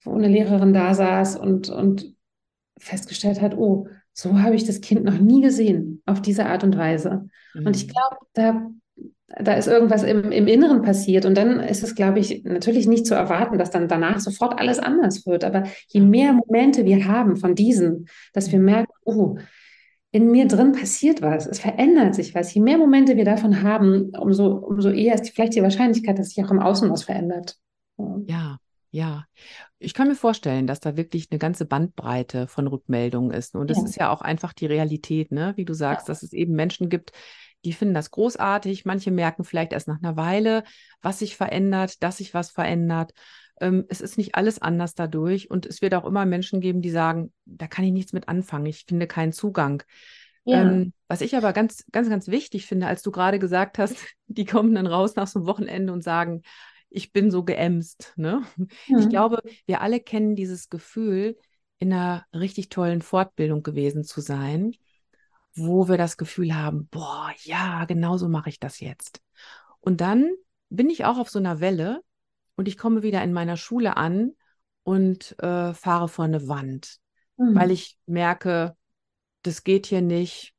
[0.03, 2.15] wo eine Lehrerin da saß und, und
[2.77, 6.77] festgestellt hat, oh, so habe ich das Kind noch nie gesehen, auf diese Art und
[6.77, 7.27] Weise.
[7.55, 7.65] Mhm.
[7.65, 7.91] Und ich mhm.
[7.91, 8.69] glaube, da
[9.41, 11.25] da ist irgendwas im, im Inneren passiert.
[11.25, 14.77] Und dann ist es, glaube ich, natürlich nicht zu erwarten, dass dann danach sofort alles
[14.77, 15.43] anders wird.
[15.43, 19.38] Aber je mehr Momente wir haben von diesen, dass wir merken, oh,
[20.14, 22.53] in mir drin passiert was, es verändert sich was.
[22.53, 26.45] Je mehr Momente wir davon haben, umso, umso eher ist vielleicht die Wahrscheinlichkeit, dass sich
[26.45, 27.57] auch im Außen was verändert.
[28.28, 28.57] Ja,
[28.91, 29.26] ja.
[29.80, 33.55] Ich kann mir vorstellen, dass da wirklich eine ganze Bandbreite von Rückmeldungen ist.
[33.55, 33.84] Und das ja.
[33.86, 35.53] ist ja auch einfach die Realität, ne?
[35.55, 36.14] Wie du sagst, ja.
[36.14, 37.11] dass es eben Menschen gibt,
[37.66, 38.86] die finden das großartig.
[38.86, 40.64] Manche merken vielleicht erst nach einer Weile,
[41.01, 43.14] was sich verändert, dass sich was verändert.
[43.61, 45.49] Ähm, es ist nicht alles anders dadurch.
[45.49, 48.65] Und es wird auch immer Menschen geben, die sagen, da kann ich nichts mit anfangen.
[48.65, 49.83] Ich finde keinen Zugang.
[50.45, 50.61] Ja.
[50.61, 53.95] Ähm, was ich aber ganz, ganz, ganz wichtig finde, als du gerade gesagt hast,
[54.27, 56.41] die kommen dann raus nach so einem Wochenende und sagen,
[56.89, 58.13] ich bin so geämst.
[58.17, 58.43] Ne?
[58.55, 58.97] Mhm.
[58.97, 61.37] Ich glaube, wir alle kennen dieses Gefühl,
[61.79, 64.73] in einer richtig tollen Fortbildung gewesen zu sein
[65.55, 69.21] wo wir das Gefühl haben, boah, ja, genau so mache ich das jetzt.
[69.79, 70.31] Und dann
[70.69, 72.01] bin ich auch auf so einer Welle
[72.55, 74.31] und ich komme wieder in meiner Schule an
[74.83, 76.97] und äh, fahre vor eine Wand,
[77.37, 77.55] mhm.
[77.55, 78.75] weil ich merke,
[79.43, 80.53] das geht hier nicht.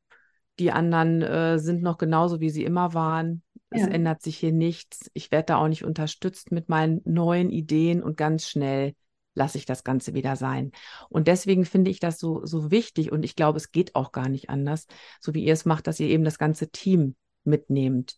[0.58, 3.42] Die anderen äh, sind noch genauso, wie sie immer waren.
[3.70, 3.88] Es ja.
[3.88, 5.10] ändert sich hier nichts.
[5.14, 8.94] Ich werde da auch nicht unterstützt mit meinen neuen Ideen und ganz schnell
[9.34, 10.70] lasse ich das Ganze wieder sein.
[11.08, 14.28] Und deswegen finde ich das so, so wichtig und ich glaube, es geht auch gar
[14.28, 14.86] nicht anders,
[15.20, 17.16] so wie ihr es macht, dass ihr eben das ganze Team
[17.46, 18.16] mitnehmt.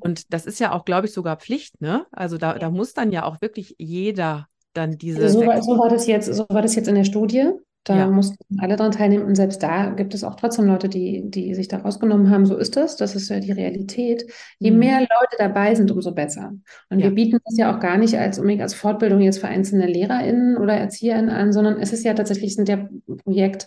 [0.00, 2.06] Und das ist ja auch, glaube ich, sogar Pflicht, ne?
[2.12, 5.22] Also da, da muss dann ja auch wirklich jeder dann diese.
[5.22, 7.50] Also so, war, so, war, das jetzt, so war das jetzt in der Studie.
[7.84, 8.06] Da ja.
[8.10, 9.24] mussten alle daran teilnehmen.
[9.24, 12.44] Und selbst da gibt es auch trotzdem Leute, die, die sich da rausgenommen haben.
[12.44, 12.96] So ist das.
[12.96, 14.30] Das ist ja die Realität.
[14.58, 14.78] Je mhm.
[14.78, 16.52] mehr Leute dabei sind, umso besser.
[16.90, 17.06] Und ja.
[17.06, 20.74] wir bieten das ja auch gar nicht als, als Fortbildung jetzt für einzelne LehrerInnen oder
[20.74, 22.90] ErzieherInnen an, sondern es ist ja tatsächlich ein der
[23.24, 23.66] Projekt,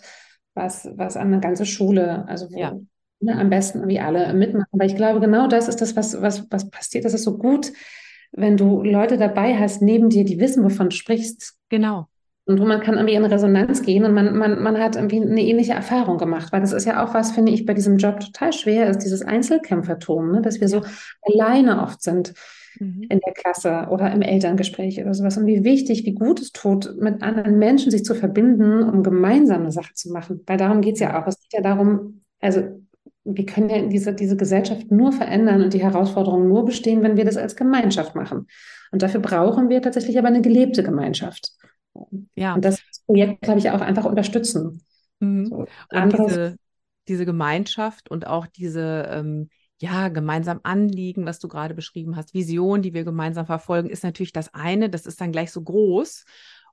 [0.54, 2.78] was, was an eine ganze Schule, also wo ja.
[3.24, 4.68] Ne, am besten wie alle mitmachen.
[4.72, 7.04] Aber ich glaube, genau das ist das, was, was, was passiert.
[7.04, 7.72] Das ist so gut,
[8.32, 11.54] wenn du Leute dabei hast, neben dir, die wissen, wovon du sprichst.
[11.68, 12.06] Genau.
[12.46, 15.40] Und wo man kann irgendwie in Resonanz gehen und man, man, man hat irgendwie eine
[15.40, 16.52] ähnliche Erfahrung gemacht.
[16.52, 19.22] Weil das ist ja auch was, finde ich, bei diesem Job total schwer ist, dieses
[19.22, 20.42] Einzelkämpfertum, ne?
[20.42, 20.82] dass wir so
[21.22, 22.34] alleine oft sind
[22.78, 23.06] mhm.
[23.08, 25.38] in der Klasse oder im Elterngespräch oder sowas.
[25.38, 29.62] Und wie wichtig, wie gut es tut, mit anderen Menschen sich zu verbinden, um gemeinsam
[29.62, 30.42] eine Sache zu machen.
[30.46, 31.26] Weil darum geht es ja auch.
[31.26, 32.62] Es geht ja darum, also
[33.24, 37.24] wir können ja diese, diese Gesellschaft nur verändern und die Herausforderungen nur bestehen, wenn wir
[37.24, 38.46] das als Gemeinschaft machen.
[38.92, 41.52] Und dafür brauchen wir tatsächlich aber eine gelebte Gemeinschaft.
[42.34, 42.54] Ja.
[42.54, 44.82] Und das Projekt, glaube ich, auch einfach unterstützen.
[45.20, 45.46] Mhm.
[45.46, 46.56] So, und diese,
[47.08, 49.48] diese Gemeinschaft und auch diese ähm,
[49.78, 54.32] ja, gemeinsam Anliegen, was du gerade beschrieben hast, Vision, die wir gemeinsam verfolgen, ist natürlich
[54.32, 56.24] das eine, das ist dann gleich so groß.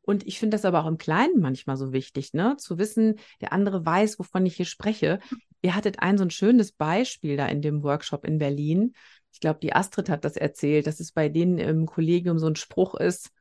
[0.03, 2.55] Und ich finde das aber auch im Kleinen manchmal so wichtig, ne?
[2.57, 5.19] Zu wissen, der andere weiß, wovon ich hier spreche.
[5.61, 8.93] Ihr hattet ein so ein schönes Beispiel da in dem Workshop in Berlin.
[9.31, 12.55] Ich glaube, die Astrid hat das erzählt, dass es bei denen im Kollegium so ein
[12.55, 13.31] Spruch ist,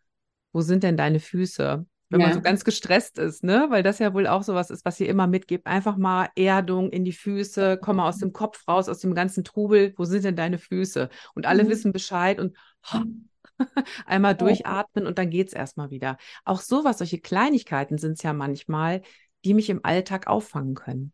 [0.53, 1.87] wo sind denn deine Füße?
[2.11, 2.27] Wenn ja.
[2.27, 3.67] man so ganz gestresst ist, ne?
[3.71, 5.67] Weil das ja wohl auch so was ist, was ihr immer mitgebt.
[5.67, 9.45] Einfach mal Erdung in die Füße, komm mal aus dem Kopf raus, aus dem ganzen
[9.45, 9.95] Trubel.
[9.97, 11.09] Wo sind denn deine Füße?
[11.35, 11.69] Und alle mhm.
[11.69, 12.57] wissen Bescheid und
[14.07, 16.17] einmal durchatmen und dann geht es erstmal wieder.
[16.45, 19.03] Auch sowas, solche Kleinigkeiten sind es ja manchmal,
[19.45, 21.13] die mich im Alltag auffangen können.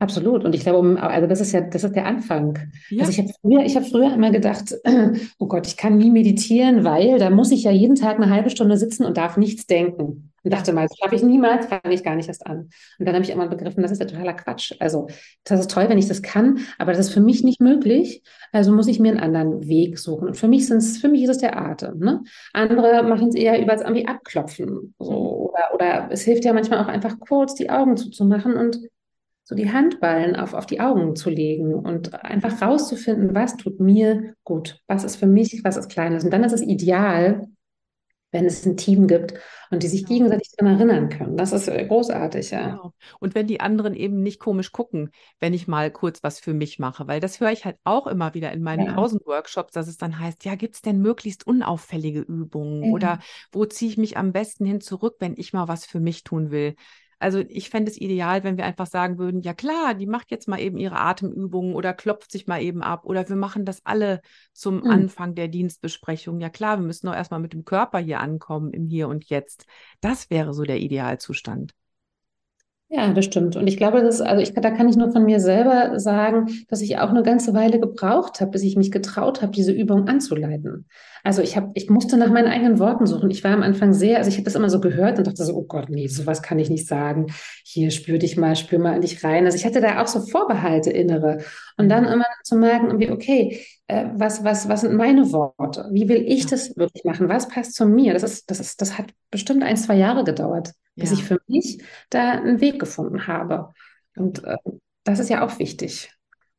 [0.00, 0.44] Absolut.
[0.44, 2.58] Und ich glaube, also das ist ja, das ist der Anfang.
[2.90, 3.04] Ja.
[3.04, 4.74] Also ich habe früher, ich habe früher immer gedacht,
[5.38, 8.50] oh Gott, ich kann nie meditieren, weil da muss ich ja jeden Tag eine halbe
[8.50, 10.32] Stunde sitzen und darf nichts denken.
[10.42, 12.68] Und dachte mal, das schaffe ich niemals, fange ich gar nicht erst an.
[12.98, 14.74] Und dann habe ich immer begriffen, das ist ja totaler Quatsch.
[14.78, 15.06] Also
[15.44, 18.22] das ist toll, wenn ich das kann, aber das ist für mich nicht möglich.
[18.52, 20.28] Also muss ich mir einen anderen Weg suchen.
[20.28, 21.98] Und für mich sind's, für mich ist es der Atem.
[21.98, 22.22] Ne?
[22.52, 24.94] Andere machen es eher über das irgendwie abklopfen.
[24.98, 25.50] So.
[25.50, 28.78] Oder, oder es hilft ja manchmal auch einfach kurz die Augen zuzumachen und
[29.44, 34.34] so die Handballen auf, auf die Augen zu legen und einfach rauszufinden, was tut mir
[34.42, 36.24] gut, was ist für mich, was ist Kleines.
[36.24, 37.46] Und dann ist es ideal,
[38.34, 39.34] wenn es ein Team gibt
[39.70, 41.36] und die sich gegenseitig daran erinnern können.
[41.36, 42.70] Das ist großartig, ja.
[42.70, 42.92] Genau.
[43.20, 46.78] Und wenn die anderen eben nicht komisch gucken, wenn ich mal kurz was für mich
[46.78, 48.94] mache, weil das höre ich halt auch immer wieder in meinen ja.
[48.94, 52.92] Pausenworkshops, dass es dann heißt, ja, gibt es denn möglichst unauffällige Übungen ja.
[52.92, 53.18] oder
[53.52, 56.50] wo ziehe ich mich am besten hin zurück, wenn ich mal was für mich tun
[56.50, 56.74] will?
[57.24, 60.46] Also ich fände es ideal, wenn wir einfach sagen würden, ja klar, die macht jetzt
[60.46, 64.20] mal eben ihre Atemübungen oder klopft sich mal eben ab oder wir machen das alle
[64.52, 64.90] zum mhm.
[64.90, 66.38] Anfang der Dienstbesprechung.
[66.42, 69.64] Ja klar, wir müssen doch erstmal mit dem Körper hier ankommen im Hier und Jetzt.
[70.02, 71.74] Das wäre so der Idealzustand.
[72.90, 73.56] Ja, das stimmt.
[73.56, 76.46] Und ich glaube, das ist, also ich, da kann ich nur von mir selber sagen,
[76.68, 80.06] dass ich auch eine ganze Weile gebraucht habe, bis ich mich getraut habe, diese Übung
[80.06, 80.86] anzuleiten.
[81.24, 83.30] Also ich habe, ich musste nach meinen eigenen Worten suchen.
[83.30, 85.56] Ich war am Anfang sehr, also ich habe das immer so gehört und dachte so,
[85.56, 87.26] oh Gott, nee, sowas kann ich nicht sagen.
[87.64, 89.46] Hier spür dich mal, spür mal an dich rein.
[89.46, 91.38] Also ich hatte da auch so Vorbehalte innere.
[91.76, 95.88] Und dann immer zu merken, irgendwie, okay, äh, was, was, was sind meine Worte?
[95.92, 96.50] Wie will ich ja.
[96.50, 97.28] das wirklich machen?
[97.28, 98.12] Was passt zu mir?
[98.12, 101.16] Das ist, das ist, das hat bestimmt ein, zwei Jahre gedauert bis ja.
[101.16, 103.72] ich für mich da einen Weg gefunden habe.
[104.16, 104.56] Und äh,
[105.04, 106.10] das ist ja auch wichtig.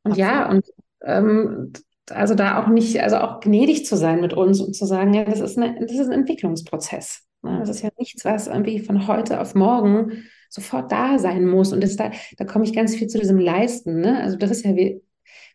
[0.02, 0.30] Und Absolut.
[0.30, 0.64] ja, und
[1.02, 1.72] ähm,
[2.10, 5.24] also da auch nicht, also auch gnädig zu sein mit uns und zu sagen, ja,
[5.24, 7.24] das ist, eine, das ist ein Entwicklungsprozess.
[7.42, 7.58] Ne?
[7.58, 11.72] Das ist ja nichts, was irgendwie von heute auf morgen sofort da sein muss.
[11.72, 14.00] Und das da, da komme ich ganz viel zu diesem Leisten.
[14.00, 14.20] Ne?
[14.20, 15.00] Also das ist ja, wir,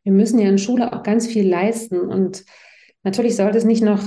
[0.04, 2.00] wir müssen ja in Schule auch ganz viel leisten.
[2.00, 2.46] Und
[3.04, 4.02] natürlich sollte es nicht noch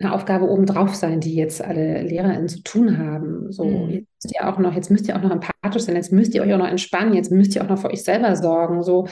[0.00, 3.52] eine Aufgabe obendrauf sein, die jetzt alle LehrerInnen zu tun haben.
[3.52, 3.90] So, mhm.
[3.90, 6.42] jetzt müsst ihr auch noch, jetzt müsst ihr auch noch empathisch sein, jetzt müsst ihr
[6.42, 8.82] euch auch noch entspannen, jetzt müsst ihr auch noch für euch selber sorgen.
[8.82, 9.06] So,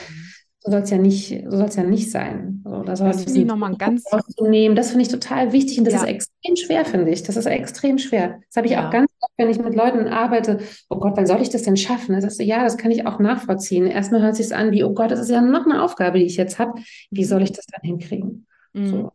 [0.63, 2.61] so soll es ja nicht, so soll es ja nicht sein.
[2.63, 4.03] So, da das finde ich nochmal ganz
[4.39, 4.75] nehmen.
[4.75, 6.01] Das finde ich total wichtig und das ja.
[6.01, 7.23] ist extrem schwer, finde ich.
[7.23, 8.39] Das ist extrem schwer.
[8.47, 8.85] Das habe ich ja.
[8.85, 10.59] auch ganz oft, wenn ich mit Leuten arbeite.
[10.89, 12.13] Oh Gott, wann soll ich das denn schaffen?
[12.13, 13.87] Da sagst du, ja, das kann ich auch nachvollziehen.
[13.87, 16.37] Erstmal hört sich an wie, oh Gott, das ist ja noch eine Aufgabe, die ich
[16.37, 16.79] jetzt habe.
[17.09, 18.45] Wie soll ich das dann hinkriegen?
[18.73, 18.87] Mhm.
[18.87, 19.11] So.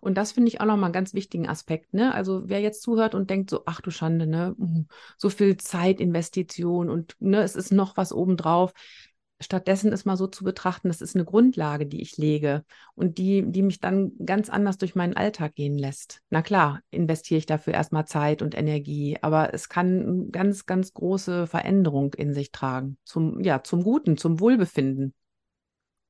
[0.00, 1.94] Und das finde ich auch nochmal einen ganz wichtigen Aspekt.
[1.94, 2.14] Ne?
[2.14, 6.90] Also wer jetzt zuhört und denkt so, ach du Schande, ne, hm, so viel Zeitinvestition
[6.90, 8.72] und ne, es ist noch was obendrauf.
[9.40, 12.64] Stattdessen ist mal so zu betrachten, das ist eine Grundlage, die ich lege
[12.94, 16.20] und die, die mich dann ganz anders durch meinen Alltag gehen lässt.
[16.30, 20.92] Na klar, investiere ich dafür erstmal Zeit und Energie, aber es kann eine ganz, ganz
[20.92, 22.98] große Veränderung in sich tragen.
[23.04, 25.14] Zum, ja, zum Guten, zum Wohlbefinden.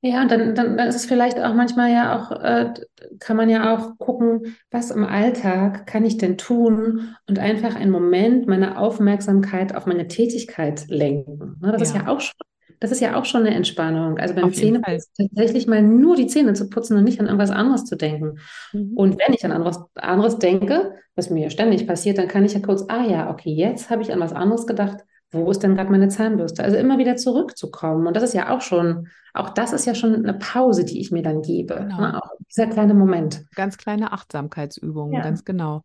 [0.00, 2.72] Ja, und dann, dann, dann ist es vielleicht auch manchmal ja auch, äh,
[3.18, 7.90] kann man ja auch gucken, was im Alltag kann ich denn tun und einfach einen
[7.90, 11.56] Moment meine Aufmerksamkeit auf meine Tätigkeit lenken.
[11.60, 11.86] Ne, das ja.
[11.88, 12.36] ist ja auch schon,
[12.80, 14.18] das ist ja auch schon eine Entspannung.
[14.18, 17.84] Also beim Zähneputzen tatsächlich mal nur die Zähne zu putzen und nicht an irgendwas anderes
[17.84, 18.38] zu denken.
[18.72, 18.92] Mhm.
[18.94, 22.54] Und wenn ich an anderes, anderes denke, was mir ja ständig passiert, dann kann ich
[22.54, 24.98] ja kurz, ah ja, okay, jetzt habe ich an was anderes gedacht
[25.30, 26.64] wo ist denn gerade meine Zahnbürste?
[26.64, 28.06] Also immer wieder zurückzukommen.
[28.06, 31.10] Und das ist ja auch schon, auch das ist ja schon eine Pause, die ich
[31.10, 31.74] mir dann gebe.
[31.74, 32.00] Genau.
[32.00, 32.22] Ne?
[32.22, 33.44] Auch dieser kleine Moment.
[33.54, 35.22] Ganz kleine Achtsamkeitsübungen, ja.
[35.22, 35.82] ganz genau.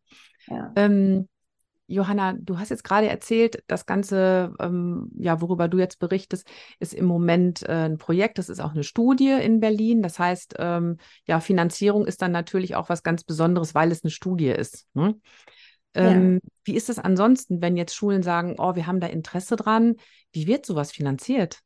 [0.48, 0.72] Ja.
[0.76, 1.28] Ähm,
[1.88, 6.48] Johanna, du hast jetzt gerade erzählt, das Ganze, ähm, ja, worüber du jetzt berichtest,
[6.80, 8.38] ist im Moment äh, ein Projekt.
[8.38, 10.02] Das ist auch eine Studie in Berlin.
[10.02, 14.12] Das heißt, ähm, ja, Finanzierung ist dann natürlich auch was ganz Besonderes, weil es eine
[14.12, 14.88] Studie ist.
[14.94, 15.16] Ne?
[15.94, 16.50] Ähm, ja.
[16.64, 19.96] Wie ist es ansonsten, wenn jetzt Schulen sagen, oh, wir haben da Interesse dran?
[20.32, 21.60] Wie wird sowas finanziert?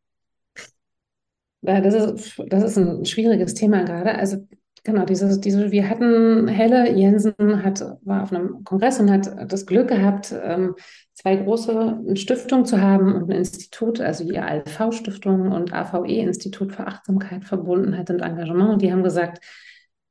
[1.62, 4.16] Ja, das ist, das ist ein schwieriges Thema gerade.
[4.16, 4.48] Also
[4.88, 9.66] genau, dieses, diese, wir hatten, Helle Jensen hat, war auf einem Kongress und hat das
[9.66, 10.76] Glück gehabt, ähm,
[11.14, 17.44] zwei große Stiftungen zu haben und ein Institut, also die ALV-Stiftung und AVE-Institut für Achtsamkeit,
[17.44, 18.70] Verbundenheit und Engagement.
[18.70, 19.44] Und die haben gesagt,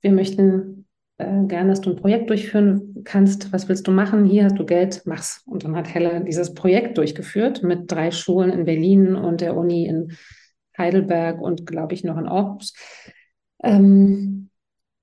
[0.02, 3.54] wir möchten äh, gern, dass du ein Projekt durchführen kannst.
[3.54, 4.26] Was willst du machen?
[4.26, 5.42] Hier hast du Geld, mach's.
[5.46, 9.86] Und dann hat Helle dieses Projekt durchgeführt mit drei Schulen in Berlin und der Uni
[9.86, 10.12] in
[10.76, 12.74] Heidelberg und glaube ich noch in Aarhus.
[13.62, 14.50] Ähm,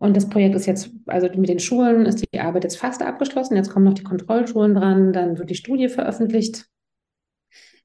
[0.04, 3.56] und das Projekt ist jetzt, also mit den Schulen ist die Arbeit jetzt fast abgeschlossen.
[3.56, 6.66] Jetzt kommen noch die Kontrollschulen dran, dann wird die Studie veröffentlicht.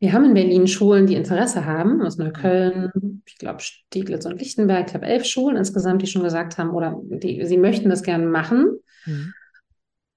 [0.00, 4.88] Wir haben in Berlin Schulen, die Interesse haben, aus Neukölln, ich glaube Stieglitz und Lichtenberg,
[4.88, 8.26] ich habe elf Schulen insgesamt, die schon gesagt haben, oder die, sie möchten das gerne
[8.26, 8.80] machen.
[9.06, 9.32] Mhm.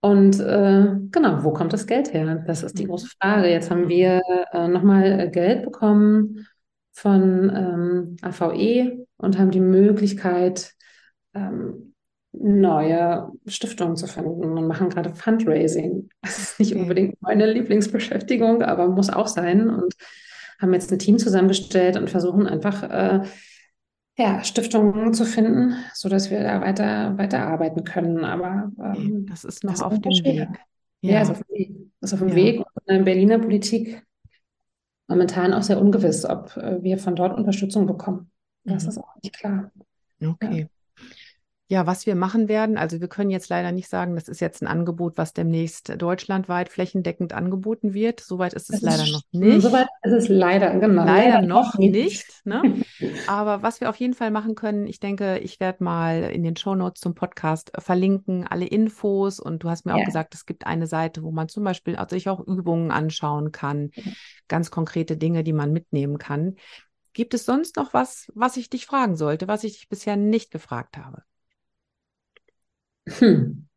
[0.01, 2.43] Und äh, genau, wo kommt das Geld her?
[2.47, 2.89] Das ist die mhm.
[2.89, 3.47] große Frage.
[3.47, 6.47] Jetzt haben wir äh, nochmal Geld bekommen
[6.93, 10.73] von ähm, AVE und haben die Möglichkeit,
[11.35, 11.90] ähm,
[12.33, 16.09] neue Stiftungen zu finden und machen gerade Fundraising.
[16.21, 19.69] Das ist nicht unbedingt meine Lieblingsbeschäftigung, aber muss auch sein.
[19.69, 19.95] Und
[20.59, 23.23] haben jetzt ein Team zusammengestellt und versuchen einfach äh,
[24.17, 28.23] ja, Stiftungen zu finden, sodass wir da weiter, weiter arbeiten können.
[28.23, 30.47] Aber ähm, das ist noch das auf dem Weg.
[31.01, 31.75] Ja, ja ist auf dem Weg.
[32.01, 32.35] Ist auf dem ja.
[32.35, 32.59] Weg.
[32.59, 34.05] Und in der Berliner Politik
[35.07, 38.31] momentan auch sehr ungewiss, ob äh, wir von dort Unterstützung bekommen.
[38.63, 38.89] Das mhm.
[38.89, 39.71] ist auch nicht klar.
[40.23, 40.61] Okay.
[40.61, 40.80] Ja.
[41.71, 44.61] Ja, was wir machen werden, also wir können jetzt leider nicht sagen, das ist jetzt
[44.61, 48.19] ein Angebot, was demnächst deutschlandweit flächendeckend angeboten wird.
[48.19, 49.61] Soweit ist es das leider ist, noch nicht.
[49.61, 51.05] Soweit ist es leider, genau.
[51.05, 51.93] Leider, leider noch nicht.
[51.93, 52.83] nicht ne?
[53.27, 56.57] Aber was wir auf jeden Fall machen können, ich denke, ich werde mal in den
[56.57, 59.39] Shownotes zum Podcast verlinken, alle Infos.
[59.39, 60.01] Und du hast mir ja.
[60.01, 63.53] auch gesagt, es gibt eine Seite, wo man zum Beispiel also sich auch Übungen anschauen
[63.53, 63.91] kann,
[64.49, 66.57] ganz konkrete Dinge, die man mitnehmen kann.
[67.13, 70.51] Gibt es sonst noch was, was ich dich fragen sollte, was ich dich bisher nicht
[70.51, 71.23] gefragt habe?
[73.19, 73.67] Hm.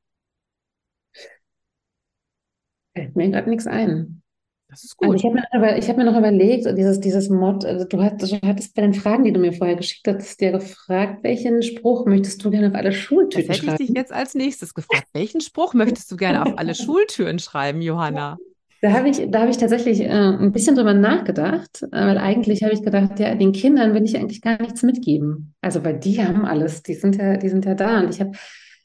[2.96, 4.22] Fällt mir gerade nichts ein.
[4.68, 5.24] Das ist also gut.
[5.24, 8.40] Also ich habe mir, hab mir noch überlegt, dieses, dieses Mod, also du, hast, du
[8.42, 12.44] hattest bei den Fragen, die du mir vorher geschickt hast, dir gefragt, welchen Spruch möchtest
[12.44, 13.82] du gerne auf alle Schultüren das hätte schreiben?
[13.82, 15.08] ich dich jetzt als nächstes gefragt.
[15.12, 18.38] Welchen Spruch möchtest du gerne auf alle Schultüren schreiben, Johanna?
[18.80, 22.74] Da habe ich, da ich tatsächlich äh, ein bisschen drüber nachgedacht, äh, weil eigentlich habe
[22.74, 25.54] ich gedacht, ja, den Kindern will ich eigentlich gar nichts mitgeben.
[25.62, 28.00] Also, weil die haben alles, die sind ja, die sind ja da.
[28.00, 28.32] Und ich habe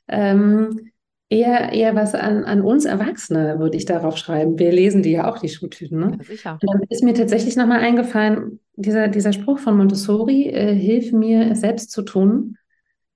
[0.10, 0.92] ähm,
[1.30, 4.58] eher, eher was an, an uns Erwachsene, würde ich darauf schreiben.
[4.58, 6.00] Wir lesen die ja auch, die Schultüten.
[6.00, 6.18] Ne?
[6.18, 6.60] Ja, sicher.
[6.62, 11.52] Und dann ist mir tatsächlich nochmal eingefallen, dieser, dieser Spruch von Montessori, äh, hilf mir,
[11.52, 12.58] es selbst zu tun.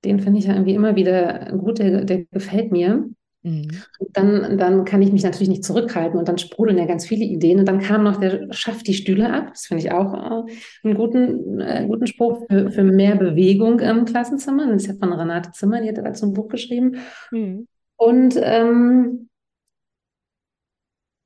[0.05, 3.09] Den finde ich ja irgendwie immer wieder gut, der, der gefällt mir.
[3.43, 3.67] Mhm.
[4.11, 7.59] Dann, dann kann ich mich natürlich nicht zurückhalten und dann sprudeln ja ganz viele Ideen.
[7.59, 9.49] Und dann kam noch der Schafft die Stühle ab.
[9.51, 14.05] Das finde ich auch äh, einen guten, äh, guten Spruch für, für mehr Bewegung im
[14.05, 14.67] Klassenzimmer.
[14.67, 16.97] Das ist ja von Renate Zimmer, die hat dazu ein Buch geschrieben.
[17.31, 17.67] Mhm.
[17.97, 19.29] Und ähm,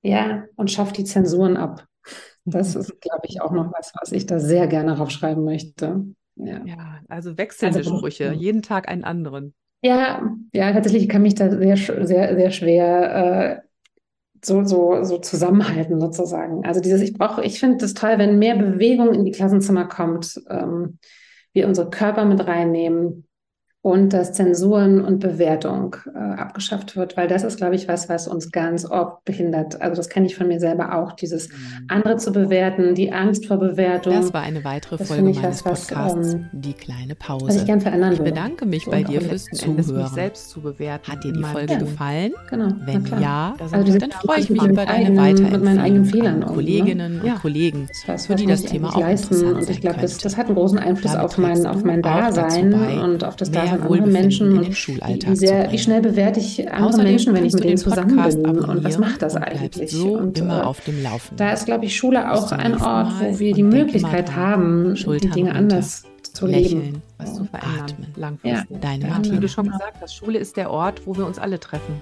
[0.02, 1.86] ja, und schafft die Zensuren ab.
[2.46, 6.06] Das ist, glaube ich, auch noch was, was ich da sehr gerne draufschreiben möchte.
[6.36, 9.54] Ja, ja also wechselnde also, Sprüche, jeden Tag einen anderen.
[9.82, 13.68] Ja, ja, tatsächlich kann mich da sehr, sehr, sehr schwer äh,
[14.44, 16.66] so, so, so zusammenhalten sozusagen.
[16.66, 20.42] Also dieses, ich brauche, ich finde es toll, wenn mehr Bewegung in die Klassenzimmer kommt,
[20.50, 21.00] ähm,
[21.54, 23.27] wir unsere Körper mit reinnehmen
[23.88, 28.28] und dass Zensuren und Bewertung äh, abgeschafft wird, weil das ist, glaube ich, was, was
[28.28, 29.82] uns ganz oft behindert.
[29.82, 31.86] Also das kenne ich von mir selber auch, dieses mhm.
[31.88, 34.12] andere zu bewerten, die Angst vor Bewertung.
[34.12, 37.48] Das war eine weitere das Folge meines was, Podcasts, ähm, die kleine Pause.
[37.48, 39.78] Was ich gern verändern Ich bedanke mich so, bei dir fürs Zuhören.
[39.78, 41.10] Mich selbst zu bewerten.
[41.10, 41.80] Hat dir die Folge ja.
[41.80, 42.34] gefallen?
[42.50, 42.74] Genau.
[42.84, 46.54] Wenn ja, also dann freue ich mich über deine Weiterempfehlung mit meinen eigenen Fehlern an
[46.54, 47.24] Kolleginnen ne?
[47.24, 49.56] und Kollegen, für die das Thema auch leisten.
[49.56, 53.24] Und ich glaube, das, das hat einen großen Einfluss auf mein, auf mein Dasein und
[53.24, 57.06] auf das Dasein von anderen Menschen und wie, sehr, wie schnell bewerte ich andere Außerdem
[57.06, 59.92] Menschen, wenn ich mit denen zusammen bin und was macht das eigentlich?
[59.92, 61.38] So und immer äh, auf dem Laufenden.
[61.38, 65.54] Da ist, glaube ich, Schule auch ein Ort, wo wir die Möglichkeit haben, die Dinge
[65.54, 67.02] anders zu leben.
[67.18, 68.08] Was zu verändern, Atmen.
[68.16, 68.70] langfristig.
[68.70, 68.78] Ja.
[68.80, 71.60] Deine ja, Wie du schon gesagt hast, Schule ist der Ort, wo wir uns alle
[71.60, 72.02] treffen.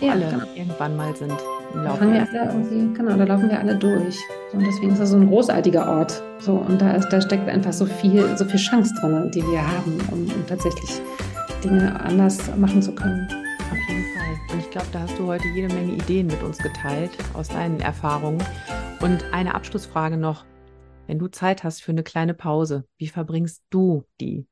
[0.00, 0.44] Ja, alle genau.
[0.54, 1.34] irgendwann mal sind
[1.74, 4.18] im Laufe da wir alle Genau, da laufen wir alle durch.
[4.52, 6.22] Und deswegen ist das so ein großartiger Ort.
[6.38, 9.66] So, und da, ist, da steckt einfach so viel, so viel Chance drin, die wir
[9.66, 11.00] haben, um, um tatsächlich
[11.64, 13.26] Dinge anders machen zu können.
[13.70, 14.52] Auf jeden Fall.
[14.52, 17.80] Und ich glaube, da hast du heute jede Menge Ideen mit uns geteilt aus deinen
[17.80, 18.42] Erfahrungen.
[19.00, 20.44] Und eine Abschlussfrage noch.
[21.06, 24.46] Wenn du Zeit hast für eine kleine Pause, wie verbringst du die?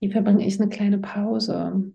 [0.00, 1.92] Wie verbringe ich eine kleine Pause?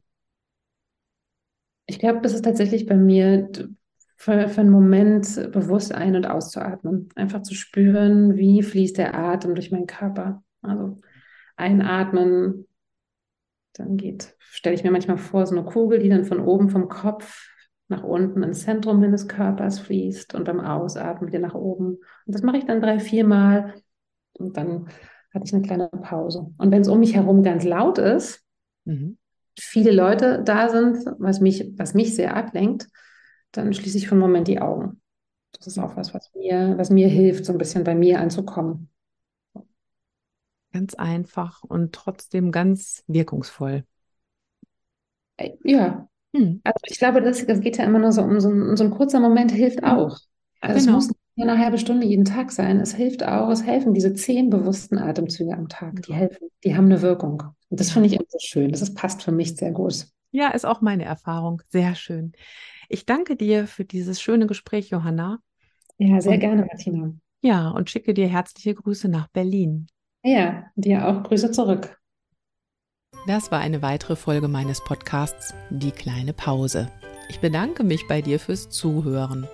[1.87, 3.49] Ich glaube, das ist tatsächlich bei mir
[4.15, 7.09] für, für einen Moment bewusst ein- und auszuatmen.
[7.15, 10.43] Einfach zu spüren, wie fließt der Atem durch meinen Körper.
[10.61, 11.01] Also
[11.55, 12.67] einatmen,
[13.73, 16.87] dann geht, stelle ich mir manchmal vor, so eine Kugel, die dann von oben vom
[16.87, 17.49] Kopf
[17.87, 21.97] nach unten ins Zentrum meines Körpers fließt und beim Ausatmen wieder nach oben.
[22.25, 23.75] Und das mache ich dann drei, vier Mal
[24.33, 24.87] und dann
[25.33, 26.51] hatte ich eine kleine Pause.
[26.57, 28.43] Und wenn es um mich herum ganz laut ist,
[28.85, 29.17] mhm.
[29.59, 32.87] Viele Leute da sind, was mich, was mich sehr ablenkt,
[33.51, 35.01] dann schließe ich für einen Moment die Augen.
[35.53, 38.89] Das ist auch was, was mir, was mir hilft, so ein bisschen bei mir anzukommen.
[40.73, 43.85] Ganz einfach und trotzdem ganz wirkungsvoll.
[45.37, 46.09] Äh, ja.
[46.35, 46.59] Hm.
[46.63, 48.91] Also ich glaube, das, das geht ja immer nur so um so, ein, so ein
[48.91, 50.19] kurzer Moment hilft auch.
[50.59, 50.97] Also genau.
[50.97, 52.79] es muss nicht eine halbe Stunde jeden Tag sein.
[52.79, 56.03] Es hilft auch, es helfen diese zehn bewussten Atemzüge am Tag.
[56.03, 57.43] Die helfen, die haben eine Wirkung.
[57.69, 58.71] Und das finde ich immer so schön.
[58.71, 60.07] Das ist, passt für mich sehr gut.
[60.31, 61.61] Ja, ist auch meine Erfahrung.
[61.69, 62.33] Sehr schön.
[62.89, 65.39] Ich danke dir für dieses schöne Gespräch, Johanna.
[65.97, 67.13] Ja, sehr und, gerne, Martina.
[67.41, 69.87] Ja, und schicke dir herzliche Grüße nach Berlin.
[70.23, 71.99] Ja, dir auch Grüße zurück.
[73.27, 76.91] Das war eine weitere Folge meines Podcasts Die kleine Pause.
[77.29, 79.47] Ich bedanke mich bei dir fürs Zuhören.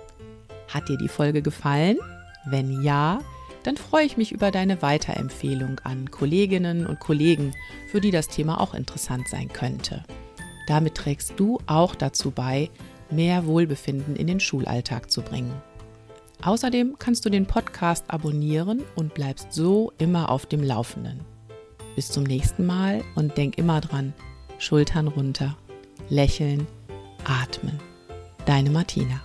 [0.72, 1.98] Hat dir die Folge gefallen?
[2.44, 3.20] Wenn ja,
[3.62, 7.54] dann freue ich mich über deine Weiterempfehlung an Kolleginnen und Kollegen,
[7.90, 10.02] für die das Thema auch interessant sein könnte.
[10.66, 12.70] Damit trägst du auch dazu bei,
[13.10, 15.52] mehr Wohlbefinden in den Schulalltag zu bringen.
[16.42, 21.20] Außerdem kannst du den Podcast abonnieren und bleibst so immer auf dem Laufenden.
[21.94, 24.12] Bis zum nächsten Mal und denk immer dran,
[24.58, 25.56] Schultern runter,
[26.08, 26.66] lächeln,
[27.24, 27.78] atmen.
[28.46, 29.20] Deine Martina.